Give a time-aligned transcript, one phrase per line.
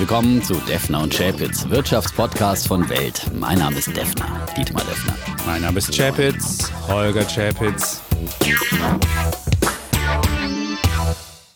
[0.00, 3.30] willkommen zu Defner und Chapitz, Wirtschaftspodcast von Welt.
[3.38, 5.14] Mein Name ist Defner, Dietmar Defner.
[5.44, 8.00] Mein Name ist Chapitz, Holger Chapitz.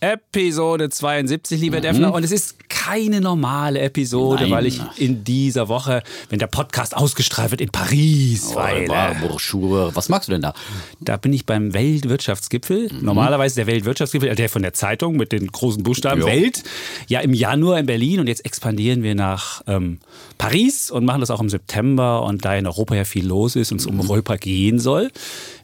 [0.00, 1.82] Episode 72, lieber mhm.
[1.82, 2.12] Defner.
[2.12, 4.52] Und es ist keine normale Episode, Nein.
[4.52, 8.88] weil ich in dieser Woche, wenn der Podcast ausgestrahlt wird, in Paris oh, weile.
[9.94, 10.52] Was magst du denn da?
[11.00, 12.92] Da bin ich beim Weltwirtschaftsgipfel.
[12.92, 13.04] Mhm.
[13.04, 16.26] Normalerweise der Weltwirtschaftsgipfel, der von der Zeitung mit den großen Buchstaben jo.
[16.26, 16.62] Welt.
[17.08, 19.98] Ja, im Januar in Berlin und jetzt expandieren wir nach ähm,
[20.36, 22.22] Paris und machen das auch im September.
[22.24, 24.02] Und da in Europa ja viel los ist und es um mhm.
[24.02, 25.10] Europa gehen soll,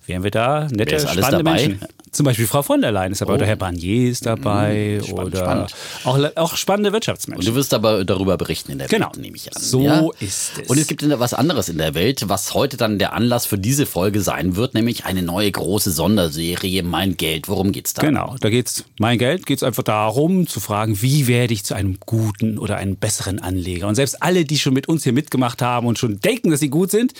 [0.06, 1.68] wären wir da nette, spannende dabei?
[1.68, 1.80] Menschen.
[2.12, 3.36] Zum Beispiel Frau von der Leyen ist dabei, oh.
[3.36, 5.74] oder Herr Barnier ist dabei, mhm, spannend, oder spannend.
[6.04, 7.46] Auch, auch spannende Wirtschaftsmenschen.
[7.46, 9.06] Und du wirst aber darüber berichten in der genau.
[9.06, 9.62] Welt, nehme ich an.
[9.62, 10.08] So ja?
[10.18, 10.68] ist es.
[10.68, 13.86] Und es gibt was anderes in der Welt, was heute dann der Anlass für diese
[13.86, 17.48] Folge sein wird, nämlich eine neue große Sonderserie Mein Geld.
[17.48, 18.02] Worum geht's da?
[18.02, 21.74] Genau, da geht's Mein Geld geht es einfach darum zu fragen, wie werde ich zu
[21.74, 23.86] einem guten oder einem besseren Anleger?
[23.86, 26.70] Und selbst alle, die schon mit uns hier mitgemacht haben und schon denken, dass sie
[26.70, 27.14] gut sind,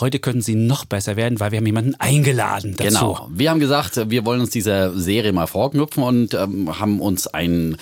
[0.00, 2.88] Heute können sie noch besser werden, weil wir haben jemanden eingeladen dazu.
[2.88, 3.28] Genau.
[3.32, 7.76] Wir haben gesagt, wir wollen uns dieser Serie mal vorknüpfen und ähm, haben uns einen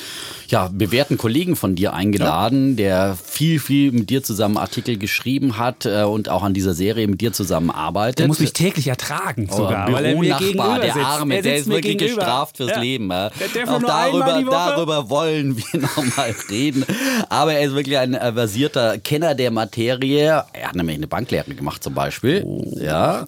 [0.48, 2.74] ja, bewährten Kollegen von dir eingeladen, ja.
[2.76, 7.08] der viel, viel mit dir zusammen Artikel geschrieben hat äh, und auch an dieser Serie
[7.08, 8.18] mit dir zusammenarbeitet.
[8.18, 11.56] Der muss mich täglich ertragen oh, sogar, oh, weil er mir gegenüber Der Arme, der
[11.56, 12.20] ist wirklich gegenüber.
[12.20, 12.80] gestraft fürs ja.
[12.80, 13.10] Leben.
[13.10, 13.30] Ja.
[13.68, 16.84] Auch darüber, darüber wollen wir nochmal reden.
[17.30, 20.44] Aber er ist wirklich ein versierter Kenner der Materie.
[20.52, 22.01] Er hat nämlich eine Banklehre gemacht zum Beispiel.
[22.02, 22.42] Beispiel.
[22.44, 22.64] Oh.
[22.80, 23.24] Ja.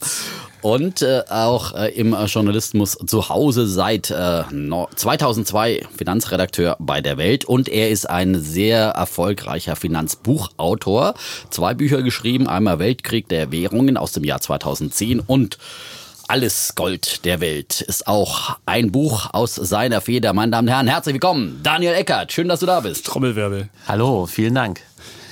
[0.61, 4.43] Und äh, auch äh, im Journalismus zu Hause seit äh,
[4.97, 7.45] 2002 Finanzredakteur bei der Welt.
[7.45, 11.15] Und er ist ein sehr erfolgreicher Finanzbuchautor.
[11.51, 15.59] Zwei Bücher geschrieben, einmal Weltkrieg der Währungen aus dem Jahr 2010 und
[16.27, 20.33] alles Gold der Welt ist auch ein Buch aus seiner Feder.
[20.33, 21.61] Meine Damen und Herren, herzlich willkommen.
[21.63, 23.05] Daniel Eckert, schön, dass du da bist.
[23.05, 23.69] Trommelwirbel.
[23.87, 24.81] Hallo, vielen Dank.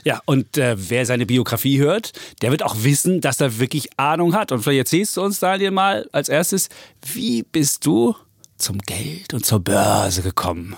[0.05, 4.35] Ja, und äh, wer seine Biografie hört, der wird auch wissen, dass er wirklich Ahnung
[4.35, 4.51] hat.
[4.53, 6.69] Und vielleicht erzählst du uns, Daniel, mal als erstes,
[7.13, 8.15] wie bist du
[8.57, 10.77] zum Geld und zur Börse gekommen?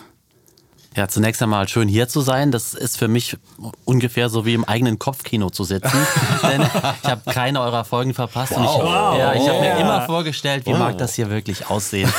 [0.97, 2.53] Ja, zunächst einmal schön hier zu sein.
[2.53, 3.37] Das ist für mich
[3.85, 5.91] ungefähr so wie im eigenen Kopfkino zu sitzen.
[6.43, 6.63] Denn
[7.03, 8.53] ich habe keine eurer Folgen verpasst.
[8.55, 8.61] Wow.
[8.61, 9.19] ich, wow.
[9.19, 10.79] ja, ich habe mir immer vorgestellt, wie wow.
[10.79, 12.13] mag das hier wirklich aussehen.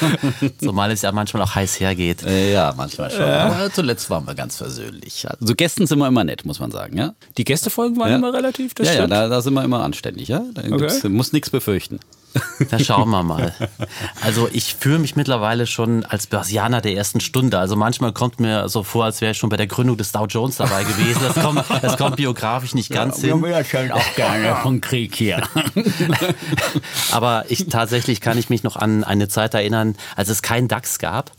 [0.60, 2.22] Zumal es ja manchmal auch heiß hergeht.
[2.22, 3.20] Ja, manchmal schon.
[3.20, 3.46] Ja.
[3.46, 5.24] Aber zuletzt waren wir ganz versöhnlich.
[5.38, 6.96] So Gästen sind wir immer nett, muss man sagen.
[6.96, 7.14] Ja?
[7.38, 8.16] Die Gästefolgen waren ja.
[8.16, 10.26] immer relativ, das Ja, ja da, da, sind wir immer anständig.
[10.28, 10.42] Ja?
[10.52, 11.08] Da okay.
[11.08, 12.00] muss nichts befürchten.
[12.70, 13.52] Da schauen wir mal.
[14.22, 17.58] Also ich fühle mich mittlerweile schon als Börsianer der ersten Stunde.
[17.58, 20.26] Also manchmal kommt mir so vor, als wäre ich schon bei der Gründung des Dow
[20.26, 21.20] Jones dabei gewesen.
[21.22, 23.42] Das kommt, das kommt biografisch nicht ganz ja, hin.
[23.42, 25.42] Wir erzählen auch gerne vom Krieg hier.
[27.12, 30.98] Aber ich tatsächlich kann ich mich noch an eine Zeit erinnern, als es keinen DAX
[30.98, 31.30] gab.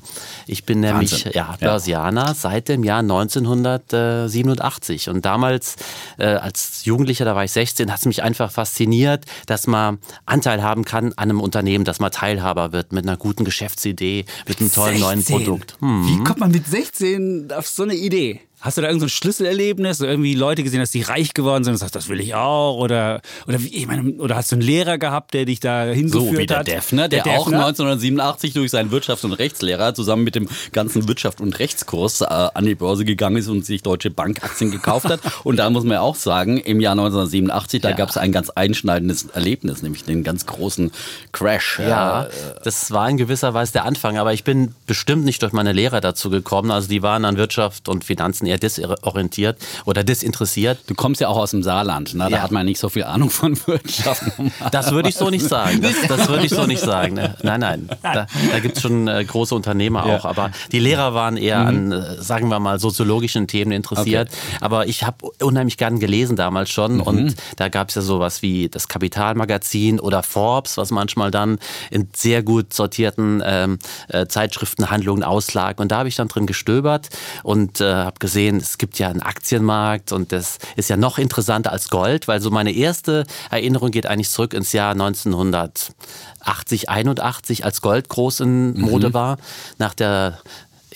[0.46, 1.32] Ich bin nämlich Wahnsinn.
[1.34, 2.34] ja, Börsianer ja.
[2.34, 5.10] seit dem Jahr 1987.
[5.10, 5.76] Und damals
[6.18, 10.64] äh, als Jugendlicher, da war ich 16, hat es mich einfach fasziniert, dass man Anteil
[10.64, 14.72] haben kann an einem Unternehmen, dass man Teilhaber wird mit einer guten Geschäftsidee, mit einem
[14.72, 15.02] tollen 16.
[15.02, 15.78] neuen Produkt.
[15.82, 16.08] Hm.
[16.08, 18.42] Wie kommt man mit 16 auf so eine Idee?
[18.60, 20.02] Hast du da irgendein so Schlüsselerlebnis?
[20.02, 22.78] Oder irgendwie Leute gesehen, dass die reich geworden sind und sagst, das will ich auch?
[22.78, 26.24] Oder, oder, wie, ich meine, oder hast du einen Lehrer gehabt, der dich da hingeführt
[26.24, 26.32] hat?
[26.32, 26.68] So wie der hat?
[26.68, 31.40] Defner, der, der auch 1987 durch seinen Wirtschafts- und Rechtslehrer zusammen mit dem ganzen Wirtschaft-
[31.40, 35.20] und Rechtskurs äh, an die Börse gegangen ist und sich Deutsche Bankaktien gekauft hat.
[35.44, 37.96] Und da muss man ja auch sagen, im Jahr 1987, da ja.
[37.96, 40.92] gab es ein ganz einschneidendes Erlebnis, nämlich den ganz großen
[41.32, 41.80] Crash.
[41.80, 42.30] Ja, äh,
[42.64, 44.18] das war in gewisser Weise der Anfang.
[44.18, 46.72] Aber ich bin bestimmt nicht durch meine Lehrer dazu gekommen.
[46.72, 50.80] Also die waren an Wirtschaft und Finanzen eher desorientiert oder desinteressiert.
[50.88, 52.26] Du kommst ja auch aus dem Saarland, ne?
[52.30, 52.42] da ja.
[52.44, 54.24] hat man nicht so viel Ahnung von Wirtschaft.
[54.72, 55.82] das würde ich so nicht sagen.
[55.82, 57.16] Das, das würde ich so nicht sagen.
[57.16, 57.36] Ne?
[57.44, 57.90] Nein, nein.
[58.02, 60.18] Da, da gibt es schon äh, große Unternehmer ja.
[60.18, 60.26] auch.
[60.26, 61.68] Aber die Lehrer waren eher mhm.
[61.68, 64.30] an, äh, sagen wir mal, soziologischen Themen interessiert.
[64.30, 64.58] Okay.
[64.62, 66.96] Aber ich habe unheimlich gern gelesen damals schon.
[66.96, 67.02] Mhm.
[67.02, 71.60] Und da gab es ja sowas wie das Kapitalmagazin oder Forbes, was manchmal dann
[71.92, 73.80] in sehr gut sortierten ähm,
[74.10, 75.80] äh, Zeitschriftenhandlungen auslag.
[75.80, 77.10] Und da habe ich dann drin gestöbert
[77.44, 81.18] und äh, habe gesehen, gesehen, es gibt ja einen Aktienmarkt und das ist ja noch
[81.18, 87.66] interessanter als Gold, weil so meine erste Erinnerung geht eigentlich zurück ins Jahr 1980, 81,
[87.66, 89.14] als Gold groß in Mode mhm.
[89.16, 89.38] war.
[89.80, 90.38] Nach der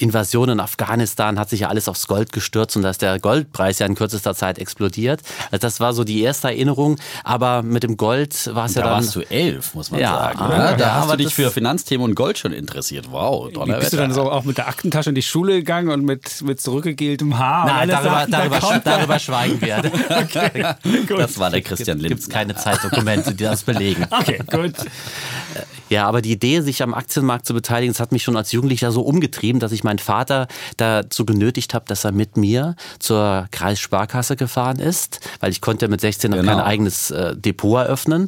[0.02, 3.80] Invasion in Afghanistan hat sich ja alles aufs Gold gestürzt und da ist der Goldpreis
[3.80, 5.22] ja in kürzester Zeit explodiert.
[5.52, 6.98] Also das war so die erste Erinnerung.
[7.24, 9.00] Aber mit dem Gold war es ja da dann.
[9.00, 10.40] Da warst du elf, muss man ja, sagen.
[10.40, 13.08] Ah, ja, da hast du dich für Finanzthemen und Gold schon interessiert.
[13.12, 16.04] Wow, Wie bist du dann so auch mit der Aktentasche in die Schule gegangen und
[16.04, 17.66] mit, mit zurückgegeltem Haar?
[17.68, 19.78] Nein, darüber, Sachen, darüber, da darüber schweigen wir.
[20.10, 20.66] okay,
[21.18, 22.10] das war der Christian Lind.
[22.10, 24.06] Gibt es keine Zeitdokumente, die das belegen.
[24.22, 24.74] Okay, gut.
[25.90, 28.92] Ja, aber die Idee, sich am Aktienmarkt zu beteiligen, das hat mich schon als Jugendlicher
[28.92, 30.48] so umgetrieben, dass ich meinen Vater
[30.78, 36.02] dazu genötigt habe, dass er mit mir zur Kreissparkasse gefahren ist, weil ich konnte mit
[36.02, 36.54] 16 noch genau.
[36.54, 38.28] kein eigenes äh, Depot eröffnen.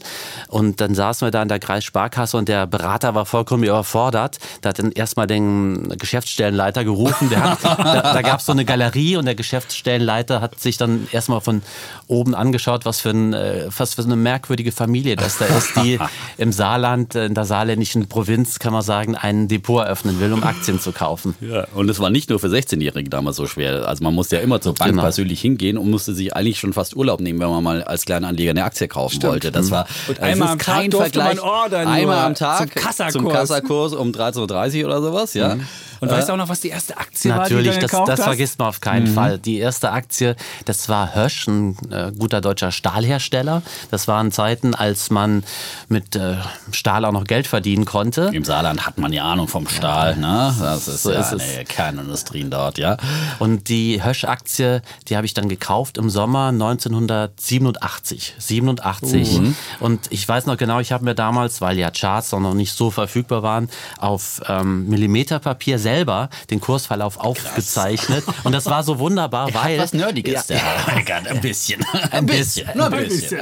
[0.50, 4.40] Und dann saßen wir da in der Kreissparkasse und der Berater war vollkommen überfordert.
[4.62, 7.30] Da hat dann erstmal den Geschäftsstellenleiter gerufen.
[7.36, 11.42] Hat, da, da gab es so eine Galerie und der Geschäftsstellenleiter hat sich dann erstmal
[11.42, 11.62] von
[12.08, 15.98] oben angeschaut, was für, ein, äh, was für eine merkwürdige Familie das da ist, die
[16.38, 20.80] im Saarland, in der saarländischen Provinz, kann man sagen, ein Depot eröffnen will, um Aktien
[20.80, 21.36] zu kaufen.
[21.40, 23.88] Ja, und es war nicht nur für 16-Jährige damals so schwer.
[23.88, 25.04] Also man musste ja immer zur Bank genau.
[25.04, 28.52] persönlich hingehen und musste sich eigentlich schon fast Urlaub nehmen, wenn man mal als Kleinanleger
[28.52, 29.32] eine Aktie kaufen Stimmt.
[29.32, 29.52] wollte.
[29.52, 31.36] Das war und einmal am Tag Vergleich.
[31.36, 35.56] Man ordern, einmal am Tag zum Kassakurs, zum Kassakurs um 13.30 Uhr oder sowas, ja.
[35.56, 35.68] Mhm.
[36.04, 38.18] Und äh, weißt du auch noch, was die erste Aktie natürlich, war, die du das,
[38.18, 39.14] das vergisst man auf keinen mhm.
[39.14, 39.40] Fall.
[39.40, 40.36] Die erste Aktie,
[40.66, 43.62] das war Hösch, ein äh, guter deutscher Stahlhersteller.
[43.90, 45.46] Das waren Zeiten, als man
[45.88, 46.36] mit äh,
[46.72, 48.32] Stahl auch noch Geld verdienen konnte.
[48.34, 50.54] Im Saarland hat man ja Ahnung vom Stahl, ne?
[50.60, 52.98] Das ist so ja ist eine Kernindustrien dort, ja.
[53.40, 58.36] Und die Hösch-Aktie, die habe ich dann gekauft im Sommer 1987.
[58.40, 59.40] 87.
[59.40, 59.54] Uh.
[59.80, 62.92] Und ich weiß noch genau, ich habe mir damals, weil ja Charts noch nicht so
[62.92, 68.24] verfügbar waren, auf ähm, Millimeterpapier selbst selber den Kursverlauf aufgezeichnet.
[68.44, 69.78] Und das war so wunderbar, er weil.
[69.78, 71.86] was Nerdiges, ja, der ja, ein bisschen.
[72.12, 72.68] Ein bisschen.
[72.76, 73.40] Nur ein bisschen.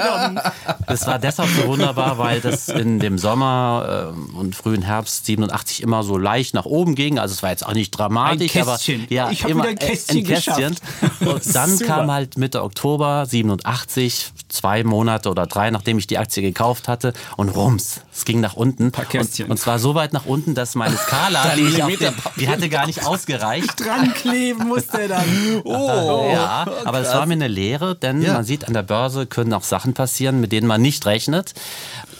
[0.88, 5.82] Das war deshalb so wunderbar, weil das in dem Sommer äh, und frühen Herbst 87
[5.82, 7.20] immer so leicht nach oben ging.
[7.20, 8.78] Also es war jetzt auch nicht dramatisch, aber
[9.10, 10.76] ja, ich immer ein Kästchen, ein Kästchen.
[11.22, 11.86] Und dann Super.
[11.86, 17.14] kam halt Mitte Oktober 87, zwei Monate oder drei, nachdem ich die Aktie gekauft hatte,
[17.38, 18.86] und rums, es ging nach unten.
[18.86, 19.46] Ein paar Kästchen.
[19.46, 22.48] Und, und zwar so weit nach unten, dass meine Skala, die ich auf den, die
[22.48, 23.84] hatte gar nicht ausgereicht.
[23.84, 25.26] Dran kleben musste er dann.
[25.64, 26.30] Oh.
[26.32, 28.34] Ja, aber es war mir eine Lehre, denn ja.
[28.34, 31.54] man sieht, an der Börse können auch Sachen passieren, mit denen man nicht rechnet.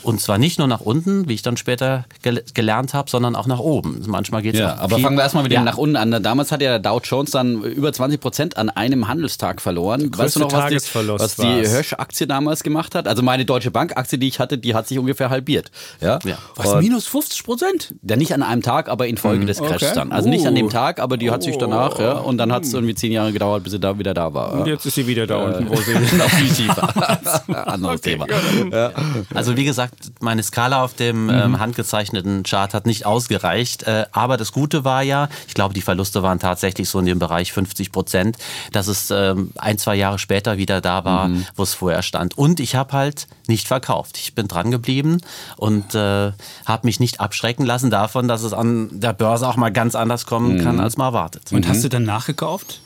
[0.02, 3.46] Und zwar nicht nur nach unten, wie ich dann später gel gelernt habe, sondern auch
[3.46, 4.02] nach oben.
[4.06, 6.22] Manchmal geht es ja, Aber fangen wir erstmal mit dem nach unten an.
[6.22, 10.10] Damals hat ja der Dow Jones dann über 20 Prozent an einem Handelstag verloren.
[10.16, 13.06] Weißt du noch, was die, was die Hösch-Aktie damals gemacht hat?
[13.06, 15.70] Also meine Deutsche Bank-Aktie, die ich hatte, die hat sich ungefähr halbiert.
[16.00, 16.18] Ja?
[16.24, 16.38] ja.
[16.56, 17.94] Was, minus 50 Prozent?
[18.02, 19.46] Ja, nicht an einem Tag, aber infolge mhm.
[19.46, 19.92] des Crashs okay.
[19.94, 20.12] dann.
[20.12, 20.30] Also uh.
[20.30, 20.70] nicht an dem uh.
[20.70, 23.62] Tag, aber die hat sich danach, ja, und dann hat es irgendwie zehn Jahre gedauert,
[23.64, 24.52] bis sie da wieder da war.
[24.52, 27.66] Und jetzt ist sie wieder da äh, unten, wo sie noch viel tiefer.
[27.68, 28.26] Anderes okay, Thema.
[28.72, 28.92] Ja.
[29.34, 31.30] Also wie gesagt, meine Skala auf dem mhm.
[31.30, 33.84] ähm, handgezeichneten Chart hat nicht ausgereicht.
[33.84, 37.18] Äh, aber das Gute war ja, ich glaube, die Verluste waren tatsächlich so in dem
[37.18, 38.36] Bereich 50 Prozent,
[38.72, 41.46] dass es ähm, ein, zwei Jahre später wieder da war, mhm.
[41.56, 42.36] wo es vorher stand.
[42.36, 44.18] Und ich habe halt nicht verkauft.
[44.18, 45.20] Ich bin dran geblieben
[45.56, 46.32] und äh,
[46.66, 50.26] habe mich nicht abschrecken lassen davon, dass es an der Börse auch mal ganz anders
[50.26, 50.62] kommen mhm.
[50.62, 51.52] kann, als man erwartet.
[51.52, 52.80] Und hast du dann nachgekauft?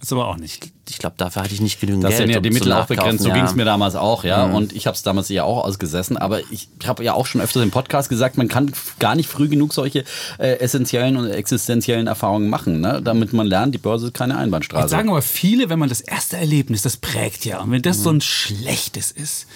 [0.00, 0.70] Das aber auch nicht.
[0.88, 2.20] Ich glaube, dafür hatte ich nicht genügend das Geld.
[2.20, 3.24] Das sind ja die Mittel auch begrenzt.
[3.24, 3.34] So ja.
[3.34, 4.46] ging es mir damals auch, ja.
[4.46, 4.54] Mhm.
[4.54, 6.16] Und ich habe es damals ja auch ausgesessen.
[6.16, 9.48] Aber ich habe ja auch schon öfters im Podcast gesagt, man kann gar nicht früh
[9.48, 10.04] genug solche
[10.38, 13.00] äh, essentiellen und existenziellen Erfahrungen machen, ne?
[13.02, 14.84] damit man lernt, die Börse ist keine Einbahnstraße.
[14.84, 17.60] Jetzt sagen aber viele, wenn man das erste Erlebnis, das prägt ja.
[17.60, 18.02] Und wenn das mhm.
[18.02, 19.48] so ein schlechtes ist,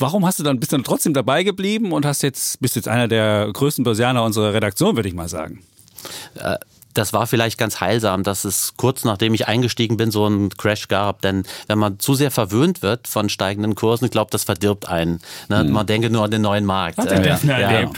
[0.00, 2.88] warum hast du dann bist du dann trotzdem dabei geblieben und hast jetzt bist jetzt
[2.88, 5.62] einer der größten Börsianer unserer Redaktion, würde ich mal sagen.
[6.34, 6.56] Äh,
[6.96, 10.88] das war vielleicht ganz heilsam, dass es kurz nachdem ich eingestiegen bin, so einen Crash
[10.88, 11.22] gab.
[11.22, 15.20] Denn wenn man zu sehr verwöhnt wird von steigenden Kursen, ich glaube, das verdirbt einen.
[15.48, 15.60] Ne?
[15.60, 15.70] Hm.
[15.72, 16.98] Man denke nur an den neuen Markt.
[16.98, 17.90] Hat äh, ja, ja,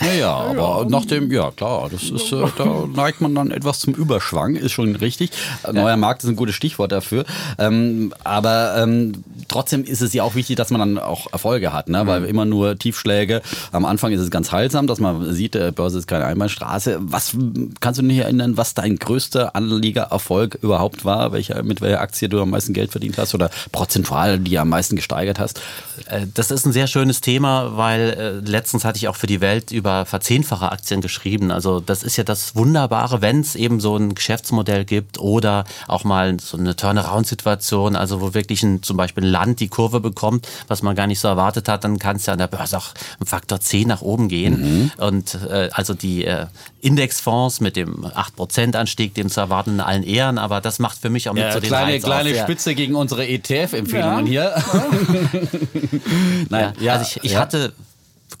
[0.00, 3.80] äh, ja, aber nach dem, ja klar, das ist, äh, da neigt man dann etwas
[3.80, 5.30] zum Überschwang, ist schon richtig.
[5.70, 7.24] Neuer Markt ist ein gutes Stichwort dafür.
[7.58, 11.88] Ähm, aber ähm, trotzdem ist es ja auch wichtig, dass man dann auch Erfolge hat,
[11.88, 12.06] ne?
[12.06, 13.42] weil immer nur Tiefschläge.
[13.72, 16.98] Am Anfang ist es ganz heilsam, dass man sieht, äh, Börse ist keine Einbahnstraße.
[17.00, 17.36] Was
[17.80, 21.32] kannst du nicht erinnern, was dein größter Anlegererfolg überhaupt war?
[21.32, 24.96] Welcher, mit welcher Aktie du am meisten Geld verdient hast oder prozentual die am meisten
[24.96, 25.60] gesteigert hast?
[26.06, 28.00] Äh, das ist ein sehr schönes Thema, weil
[28.44, 31.50] äh, letztens hatte ich auch für die Welt über verzehnfache Aktien geschrieben.
[31.50, 36.04] Also das ist ja das Wunderbare, wenn es eben so ein Geschäftsmodell gibt oder auch
[36.04, 40.48] mal so eine Turnaround-Situation, also wo wirklich ein, zum Beispiel ein Land die Kurve bekommt,
[40.66, 42.94] was man gar nicht so erwartet hat, dann kann es ja an der Börse auch
[43.20, 44.60] im Faktor 10 nach oben gehen.
[44.60, 44.90] Mhm.
[44.98, 46.46] Und äh, also die äh,
[46.80, 51.10] Indexfonds mit dem 8% Anstieg, dem zu erwarten in allen Ehren, aber das macht für
[51.10, 54.54] mich auch mit ja, so den kleine, kleine auf, Spitze gegen unsere ETF-Empfehlungen ja.
[54.62, 55.40] hier.
[56.50, 57.72] Nein, ja, also ich, ich hatte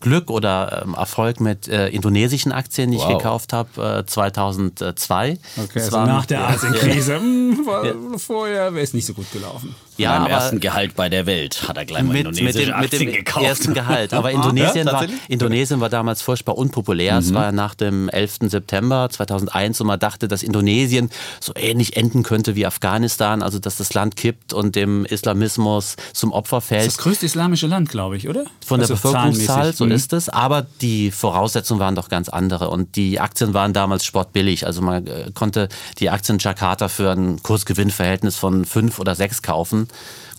[0.00, 3.10] Glück oder ähm, Erfolg mit äh, indonesischen Aktien, die wow.
[3.10, 5.38] ich gekauft habe, äh, 2002.
[5.56, 7.16] Okay, also nach der Asienkrise.
[7.18, 9.74] Hm, vorher wäre es nicht so gut gelaufen.
[9.98, 12.74] Ja, Beim ersten Gehalt bei der Welt hat er gleich mal mit, indonesische mit dem,
[12.74, 13.46] Aktien mit dem gekauft.
[13.46, 14.14] ersten Gehalt.
[14.14, 17.14] Aber Indonesien, ja, war, Indonesien war damals furchtbar unpopulär.
[17.14, 17.18] Mhm.
[17.18, 18.38] Es war nach dem 11.
[18.42, 23.76] September 2001 und man dachte, dass Indonesien so ähnlich enden könnte wie Afghanistan, also dass
[23.76, 26.82] das Land kippt und dem Islamismus zum Opfer fällt.
[26.82, 28.44] Das ist das größte islamische Land, glaube ich, oder?
[28.64, 29.92] Von also der Bevölkerungszahl so mhm.
[29.92, 30.28] ist es.
[30.28, 32.68] Aber die Voraussetzungen waren doch ganz andere.
[32.68, 34.66] Und die Aktien waren damals sportbillig.
[34.66, 35.68] Also man äh, konnte
[35.98, 39.88] die Aktien Jakarta für ein Kursgewinnverhältnis von fünf oder sechs kaufen.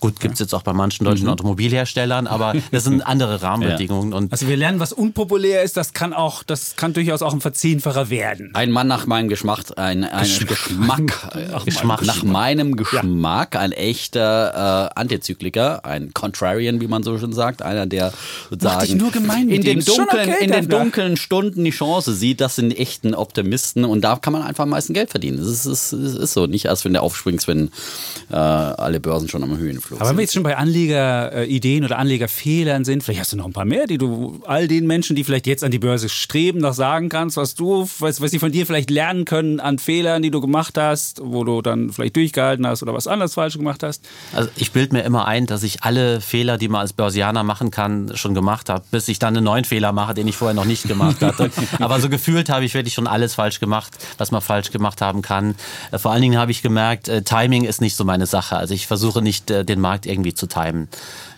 [0.00, 1.32] Gut, gibt es jetzt auch bei manchen deutschen mhm.
[1.32, 4.14] Automobilherstellern, aber das sind andere Rahmenbedingungen.
[4.14, 7.42] Und also wir lernen, was unpopulär ist, das kann auch, das kann durchaus auch ein
[7.42, 8.50] Verzehnfacher werden.
[8.54, 13.60] Ein Mann nach meinem Geschmack, ein, ein Geschmack, Ach, Geschmack, nach meinem Geschmack, ja.
[13.60, 18.12] ein echter äh, Antizykliker, ein Contrarian, wie man so schon sagt, einer, der
[18.48, 22.56] sozusagen nur gemein in den dunklen, okay, in den dunklen Stunden die Chance sieht, das
[22.56, 25.36] sind echten Optimisten und da kann man einfach am meisten Geld verdienen.
[25.36, 27.70] Das ist, ist, ist so, nicht erst wenn der aufspringt, wenn
[28.30, 31.98] äh, alle Börsen schon am Höhen Flug Aber wenn wir jetzt schon bei Anlegerideen oder
[31.98, 35.24] Anlegerfehlern sind, vielleicht hast du noch ein paar mehr, die du all den Menschen, die
[35.24, 38.52] vielleicht jetzt an die Börse streben, noch sagen kannst, was du, was, was sie von
[38.52, 42.68] dir vielleicht lernen können an Fehlern, die du gemacht hast, wo du dann vielleicht durchgehalten
[42.68, 44.04] hast oder was anderes falsch gemacht hast?
[44.32, 47.72] Also ich bilde mir immer ein, dass ich alle Fehler, die man als Börsianer machen
[47.72, 50.66] kann, schon gemacht habe, bis ich dann einen neuen Fehler mache, den ich vorher noch
[50.66, 51.50] nicht gemacht hatte.
[51.80, 55.20] Aber so gefühlt habe ich wirklich schon alles falsch gemacht, was man falsch gemacht haben
[55.20, 55.56] kann.
[55.92, 58.56] Vor allen Dingen habe ich gemerkt, äh, Timing ist nicht so meine Sache.
[58.56, 60.88] Also ich versuche nicht äh, den Markt irgendwie zu timen.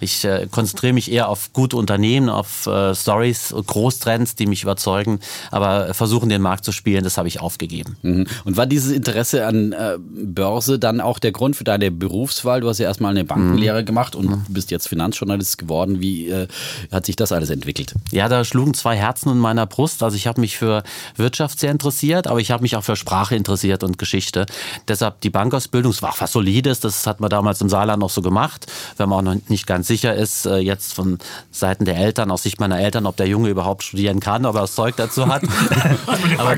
[0.02, 5.21] Ich äh, konzentriere mich eher auf gute Unternehmen, auf äh, Stories, Großtrends, die mich überzeugen,
[5.52, 7.97] aber versuchen den Markt zu spielen, das habe ich aufgegeben.
[8.02, 8.26] Mhm.
[8.44, 12.61] Und war dieses Interesse an äh, Börse dann auch der Grund für deine Berufswahl?
[12.61, 13.87] Du hast ja erstmal eine Bankenlehre mhm.
[13.87, 14.44] gemacht und mhm.
[14.49, 16.00] bist jetzt Finanzjournalist geworden.
[16.00, 16.49] Wie äh,
[16.90, 17.94] hat sich das alles entwickelt?
[18.11, 20.02] Ja, da schlugen zwei Herzen in meiner Brust.
[20.02, 20.82] Also ich habe mich für
[21.14, 24.47] Wirtschaft sehr interessiert, aber ich habe mich auch für Sprache interessiert und Geschichte.
[24.88, 28.21] Deshalb die Bankausbildung, es war was Solides, das hat man damals im Saarland noch so
[28.21, 28.66] gemacht,
[28.97, 31.18] wenn man auch noch nicht ganz sicher ist, äh, jetzt von
[31.50, 34.62] Seiten der Eltern, aus Sicht meiner Eltern, ob der Junge überhaupt studieren kann, ob er
[34.62, 35.42] das Zeug dazu hat.
[36.38, 36.56] Aber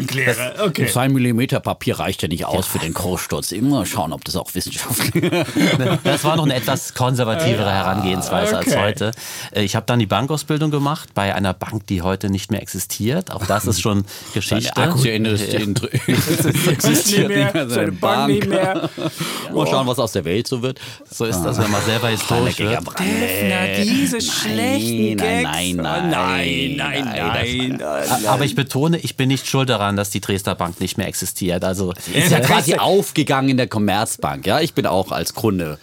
[0.65, 0.87] okay.
[0.87, 3.51] Zwei Millimeter Papier reicht ja nicht aus für den Kurssturz.
[3.51, 5.33] Immer schauen, ob das auch wissenschaftlich
[6.05, 8.71] Das war noch eine etwas konservativere Herangehensweise okay.
[8.71, 9.11] als heute.
[9.53, 13.33] Äh, ich habe dann die Bankausbildung gemacht bei einer Bank, die heute nicht mehr existiert.
[13.33, 14.77] Auch das ist schon Geschichte.
[14.77, 15.75] Aktienindustrien
[16.07, 18.89] existiert nicht mehr, seine Bank nicht mehr.
[19.53, 20.79] Mal schauen, was aus der Welt so wird.
[21.11, 22.85] So ist das, wenn man selber historisch wird.
[23.27, 25.43] Defner, diese schlechten Gags.
[25.43, 28.27] Nein, nein, nein, nein, nein, nein.
[28.27, 31.65] Aber ich betone, ich bin nicht schuld daran, dass die Dresdner Bank nicht mehr existiert.
[31.65, 34.47] Also ist ja quasi aufgegangen in der Commerzbank.
[34.47, 35.79] Ja, ich bin auch als Kunde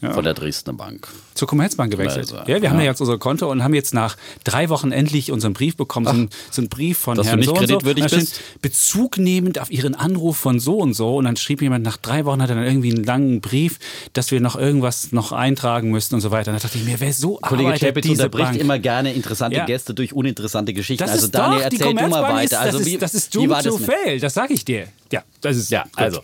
[0.00, 2.32] von der Dresdner Bank zur Commerzbank gewechselt.
[2.32, 2.70] Also, ja, wir ja.
[2.70, 6.06] haben ja jetzt unser Konto und haben jetzt nach drei Wochen endlich unseren Brief bekommen.
[6.06, 8.16] So, ein, so einen Brief von Dass Herrn du nicht so kreditwürdig so.
[8.16, 8.40] bist.
[8.60, 11.16] Bezug nehmend auf Ihren Anruf von so und so.
[11.16, 13.78] Und dann schrieb jemand, nach drei Wochen hat er dann irgendwie einen langen Brief,
[14.12, 16.50] dass wir noch irgendwas noch eintragen müssten und so weiter.
[16.50, 18.60] Und dann dachte ich mir, wer so Kollege Chapitz unterbricht Bank?
[18.60, 19.64] immer gerne interessante ja.
[19.64, 21.04] Gäste durch uninteressante Geschichten.
[21.04, 22.44] Das also Daniel, doch, erzähl du mal weiter.
[22.44, 24.88] Ist, also, das, wie, ist, das ist doomed to fail, das sage ich dir.
[25.12, 26.20] Ja, das ist ja, also.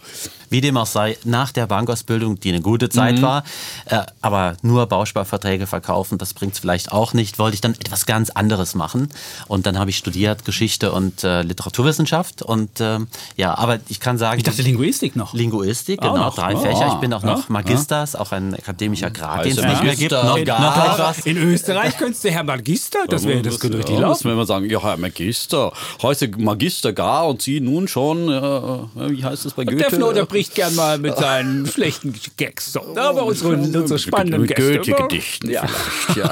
[0.51, 3.23] Wie dem auch sei, nach der Bankausbildung, die eine gute Zeit mhm.
[3.23, 3.45] war,
[3.85, 8.05] äh, aber nur Bausparverträge verkaufen, das bringt es vielleicht auch nicht, wollte ich dann etwas
[8.05, 9.09] ganz anderes machen.
[9.47, 12.43] Und dann habe ich studiert Geschichte und äh, Literaturwissenschaft.
[12.43, 14.39] Und ähm, ja, aber ich kann sagen.
[14.39, 15.35] Ich dachte Linguistik noch.
[15.35, 16.35] Linguistik, genau, noch.
[16.35, 16.89] drei oh, Fächer.
[16.95, 20.11] Ich bin auch noch Magisters, auch ein akademischer Grad, den es nicht mehr gibt.
[20.11, 21.27] Noch, noch etwas.
[21.27, 24.11] In Österreich könntest du Herr Magister, das wäre das könnte richtig laufen.
[24.11, 29.13] Müssen wir mal sagen, ja, Herr Magister, heute Magister gar und Sie nun schon, äh,
[29.13, 29.77] wie heißt das bei Goethe?
[29.77, 32.73] Defner unterbricht gern mal mit seinen schlechten Gags.
[32.79, 34.88] So, aber unsere, unsere spannenden Gäste.
[34.91, 35.51] Goethe-Gedichten.
[35.51, 36.31] Ja vielleicht, ja.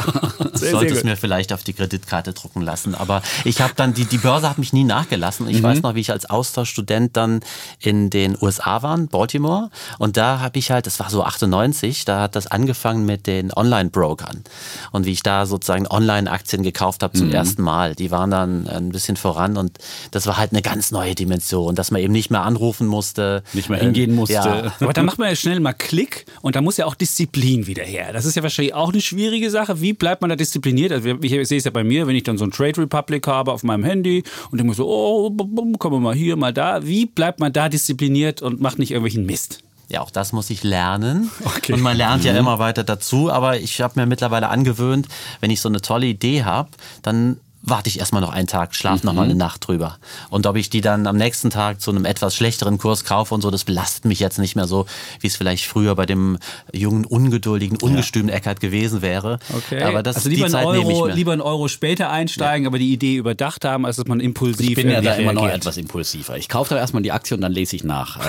[0.55, 2.95] sehr, Sollte es mir vielleicht auf die Kreditkarte drucken lassen.
[2.95, 5.49] Aber ich habe dann, die, die Börse hat mich nie nachgelassen.
[5.49, 5.65] Ich mhm.
[5.65, 7.41] weiß noch, wie ich als Austauschstudent dann
[7.81, 9.71] in den USA war, Baltimore.
[9.99, 13.53] Und da habe ich halt, das war so 98, da hat das angefangen mit den
[13.53, 14.45] Online-Brokern.
[14.93, 17.35] Und wie ich da sozusagen Online-Aktien gekauft habe zum mhm.
[17.35, 17.95] ersten Mal.
[17.95, 19.79] Die waren dann ein bisschen voran und
[20.11, 23.43] das war halt eine ganz neue Dimension, dass man eben nicht mehr anrufen musste.
[23.53, 24.35] Nicht mehr hingehen musste.
[24.35, 24.73] Ja.
[24.81, 27.85] Aber da macht man ja schnell mal Klick und da muss ja auch Disziplin wieder
[27.85, 28.13] her.
[28.13, 29.81] Das ist ja wahrscheinlich auch eine schwierige Sache.
[29.81, 30.93] Wie bleibt man da diszipliniert?
[30.93, 33.27] Also ich, ich sehe es ja bei mir, wenn ich dann so ein Trade Republic
[33.27, 35.31] habe auf meinem Handy und denke mir so, oh,
[35.79, 36.87] kommen wir mal hier, mal da.
[36.87, 39.63] Wie bleibt man da diszipliniert und macht nicht irgendwelchen Mist?
[39.89, 41.31] Ja, auch das muss ich lernen.
[41.45, 41.73] Okay.
[41.73, 42.39] Und man lernt ja mhm.
[42.39, 43.31] immer weiter dazu.
[43.31, 45.07] Aber ich habe mir mittlerweile angewöhnt,
[45.41, 46.69] wenn ich so eine tolle Idee habe,
[47.03, 49.07] dann warte ich erstmal noch einen Tag, schlafe mhm.
[49.07, 49.99] noch mal eine Nacht drüber.
[50.31, 53.43] Und ob ich die dann am nächsten Tag zu einem etwas schlechteren Kurs kaufe und
[53.43, 54.87] so, das belastet mich jetzt nicht mehr so,
[55.21, 56.39] wie es vielleicht früher bei dem
[56.73, 58.37] jungen, ungeduldigen, ungestümen ja.
[58.37, 59.39] Eckert gewesen wäre.
[59.55, 59.83] Okay.
[59.83, 62.69] Aber das, also lieber, die Zeit Euro, lieber einen Euro später einsteigen, ja.
[62.69, 65.49] aber die Idee überdacht haben, als dass man impulsiv Ich bin ja da immer noch
[65.49, 66.37] etwas impulsiver.
[66.37, 68.19] Ich kaufe da erstmal die Aktie und dann lese ich nach.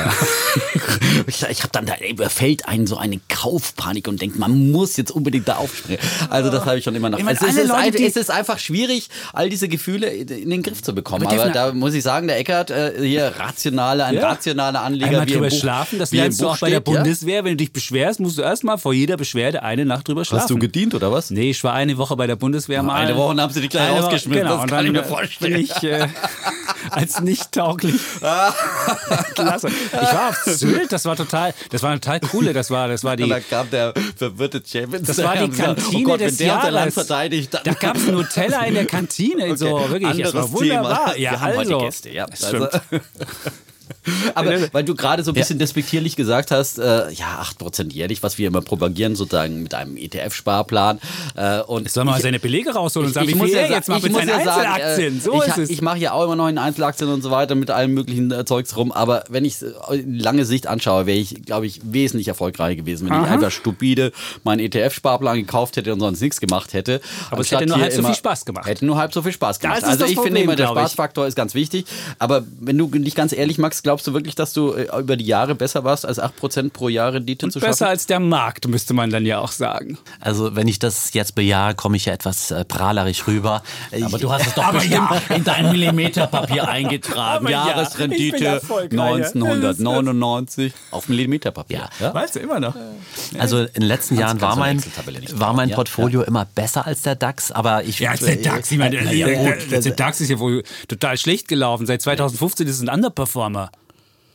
[1.27, 5.12] ich ich habe dann, da überfällt einen so eine Kaufpanik und denkt, man muss jetzt
[5.12, 6.01] unbedingt da aufspringen.
[6.29, 7.20] Also das habe ich schon immer noch.
[7.20, 11.25] Es ist, Leute, es ist einfach schwierig, all diese Gefühle in den Griff zu bekommen.
[11.25, 14.29] Aber, Aber da muss ich sagen, der Eckert, äh, hier rationale, ein ja.
[14.29, 15.07] rationaler Anleger.
[15.07, 17.43] Einmal drüber Buch, schlafen, das lernst du auch bei der Bundeswehr.
[17.43, 20.43] Wenn du dich beschwerst, musst du erstmal vor jeder Beschwerde eine Nacht drüber schlafen.
[20.43, 21.29] Hast du gedient oder was?
[21.29, 22.96] Nee, ich war eine Woche bei der Bundeswehr mal.
[22.96, 24.43] Eine Woche und haben sie dich gleich rausgeschmissen.
[24.43, 25.53] Genau, das kann ich mir vorstellen.
[25.53, 26.07] Bin ich, äh,
[26.91, 27.96] als nicht tauglich.
[29.36, 29.67] Klasse.
[29.67, 33.15] Ich war auf Sylt, das war total, das war total coole, das war, das war
[33.15, 33.24] die.
[33.24, 35.03] Und da kam der verwirrte Champion.
[35.03, 36.72] Das war die Kantine oh Gott, des der Jahres.
[36.72, 39.55] Land verteidigt, da gab es Nutella in der Kantine, okay.
[39.55, 41.13] so wirklich, Anderes das war wunderbar.
[41.13, 41.17] Thema.
[41.17, 41.45] Ja, Wir also.
[41.45, 42.25] haben heute Gäste, ja.
[42.25, 42.67] Also.
[44.35, 45.63] Aber weil du gerade so ein bisschen ja.
[45.63, 50.99] despektierlich gesagt hast, äh, ja, 8% jährlich, was wir immer propagieren, sozusagen mit einem ETF-Sparplan.
[51.35, 53.99] Äh, und soll man seine Belege rausholen und sagen, ich, ich muss ja jetzt mal
[53.99, 55.21] mit seinen ja Einzelaktien.
[55.21, 55.69] so ich, ist es.
[55.69, 58.45] Ich mache ja auch immer noch in Einzelaktien und so weiter mit allem möglichen äh,
[58.45, 58.91] Zeugs rum.
[58.91, 59.57] Aber wenn ich
[60.05, 63.25] lange Sicht anschaue, wäre ich, glaube ich, wesentlich erfolgreicher gewesen, wenn Aha.
[63.25, 64.11] ich einfach stupide
[64.43, 67.01] meinen ETF-Sparplan gekauft hätte und sonst nichts gemacht hätte.
[67.31, 68.67] Aber es hätte nur halb so viel Spaß gemacht.
[68.67, 69.83] Hätte nur halb so viel Spaß gemacht.
[69.83, 71.85] Also ich Problem, finde immer, der Spaßfaktor ist ganz wichtig.
[72.19, 75.25] Aber wenn du nicht ganz ehrlich magst, glaubst du wirklich, dass du äh, über die
[75.25, 77.71] Jahre besser warst, als 8% pro Jahr Rendite Und zu schaffen?
[77.71, 79.97] Besser als der Markt, müsste man dann ja auch sagen.
[80.19, 83.63] Also wenn ich das jetzt bejahe, komme ich ja etwas äh, prahlerisch rüber.
[84.03, 85.35] Aber du hast es doch bestimmt ja.
[85.35, 87.47] in dein Millimeterpapier eingetragen.
[87.47, 91.77] Jahresrendite ja, 1999 auf Millimeterpapier.
[91.77, 91.89] Ja.
[91.99, 92.13] ja.
[92.13, 92.75] Weißt du immer noch.
[93.39, 94.83] Also in den letzten Jahren war mein,
[95.33, 97.99] war mein Portfolio immer besser als der DAX, aber ich...
[97.99, 98.71] Ja, als der DAX.
[98.71, 101.87] Ich meine, der, der, der DAX ist ja wohl total schlecht gelaufen.
[101.87, 103.71] Seit 2015 ist es ein Underperformer.